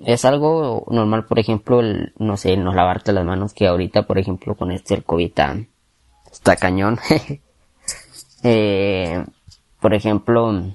es 0.03 0.25
algo 0.25 0.87
normal, 0.89 1.25
por 1.25 1.37
ejemplo, 1.37 1.79
el, 1.79 2.13
no 2.17 2.37
sé, 2.37 2.53
el 2.53 2.63
no 2.63 2.73
lavarte 2.73 3.13
las 3.13 3.23
manos, 3.23 3.53
que 3.53 3.67
ahorita, 3.67 4.07
por 4.07 4.17
ejemplo, 4.17 4.55
con 4.55 4.71
este 4.71 4.95
el 4.95 5.03
COVID 5.03 5.33
está, 6.31 6.55
cañón. 6.55 6.97
eh, 8.43 9.23
por 9.79 9.93
ejemplo, 9.93 10.73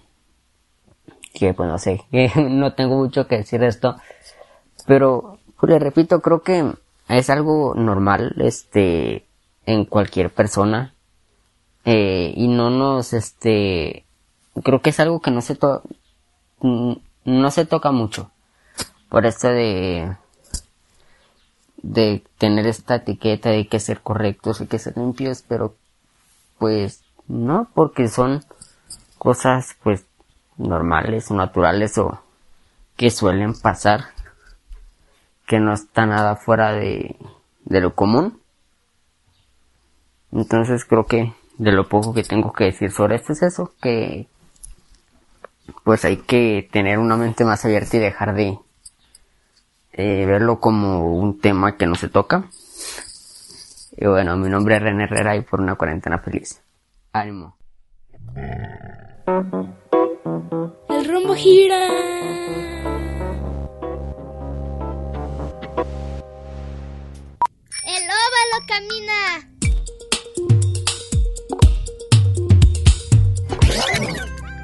que 1.35 1.53
pues 1.53 1.69
no 1.69 1.79
sé, 1.79 2.01
no 2.37 2.73
tengo 2.75 2.97
mucho 2.97 3.27
que 3.27 3.39
decir 3.39 3.61
de 3.61 3.67
esto, 3.67 3.97
pero 4.87 5.39
pues, 5.59 5.71
le 5.71 5.79
repito, 5.79 6.23
creo 6.23 6.43
que 6.43 6.73
es 7.09 7.29
algo 7.29 7.75
normal, 7.75 8.35
este, 8.39 9.27
en 9.67 9.85
cualquier 9.85 10.31
persona, 10.31 10.95
eh, 11.85 12.33
y 12.35 12.49
no 12.49 12.71
nos, 12.71 13.13
este, 13.13 14.07
creo 14.63 14.81
que 14.81 14.91
es 14.91 15.01
algo 15.01 15.21
que 15.21 15.31
no 15.31 15.43
se 15.43 15.57
to 15.57 15.83
no 16.61 17.51
se 17.51 17.67
toca 17.67 17.91
mucho, 17.91 18.31
por 19.11 19.27
esto 19.27 19.49
de, 19.49 20.17
de 21.83 22.23
tener 22.39 22.67
esta 22.67 22.97
etiqueta 22.97 23.51
de 23.51 23.67
que 23.67 23.81
ser 23.81 24.01
correctos 24.01 24.61
y 24.61 24.67
que 24.67 24.79
ser 24.79 24.97
limpios, 24.97 25.43
pero 25.47 25.75
pues 26.59 27.03
no, 27.27 27.69
porque 27.75 28.09
son 28.09 28.45
cosas 29.19 29.77
pues 29.83 30.07
normales 30.57 31.31
o 31.31 31.35
naturales 31.35 31.99
o 31.99 32.21
que 32.97 33.11
suelen 33.11 33.55
pasar, 33.55 34.07
que 35.47 35.61
no 35.61 35.73
está 35.73 36.07
nada 36.07 36.37
fuera 36.37 36.73
de, 36.73 37.17
de 37.65 37.81
lo 37.81 37.95
común. 37.95 38.41
Entonces 40.33 40.85
creo 40.85 41.07
que 41.07 41.33
de 41.59 41.73
lo 41.73 41.89
poco 41.89 42.15
que 42.15 42.23
tengo 42.23 42.53
que 42.53 42.65
decir 42.65 42.91
sobre 42.91 43.17
esto 43.17 43.33
es 43.33 43.43
eso, 43.43 43.73
que 43.81 44.27
pues 45.85 46.05
hay 46.05 46.19
que 46.19 46.69
tener 46.71 46.99
una 46.99 47.17
mente 47.17 47.45
más 47.45 47.65
abierta 47.65 47.97
y 47.97 48.01
dejar 48.01 48.35
de 48.35 48.59
eh, 49.93 50.27
verlo 50.27 50.61
como 50.61 51.15
un 51.15 51.41
tema 51.41 51.77
que 51.77 51.87
no 51.87 51.95
se 51.95 52.09
toca. 52.09 52.45
Y 53.97 54.07
bueno, 54.07 54.37
mi 54.37 54.49
nombre 54.49 54.77
es 54.77 54.83
René 54.83 55.05
Herrera 55.05 55.37
y 55.37 55.43
por 55.43 55.61
una 55.61 55.77
cuarentena 55.77 56.19
feliz. 56.19 56.61
Ánimo. 57.13 57.57
El 60.35 61.05
rumbo 61.07 61.35
gira. 61.35 61.87
El 67.87 68.03
óvalo 68.25 68.59
camina. 68.67 69.21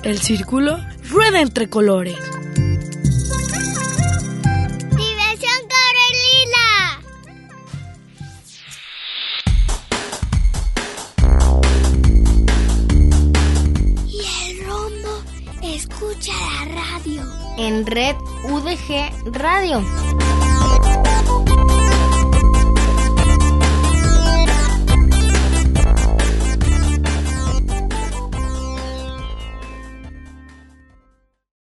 El 0.02 0.18
círculo 0.18 0.78
rueda 1.08 1.40
entre 1.40 1.70
colores. 1.70 2.39
En 17.60 17.84
Red 17.84 18.16
UDG 18.42 19.12
Radio. 19.36 19.84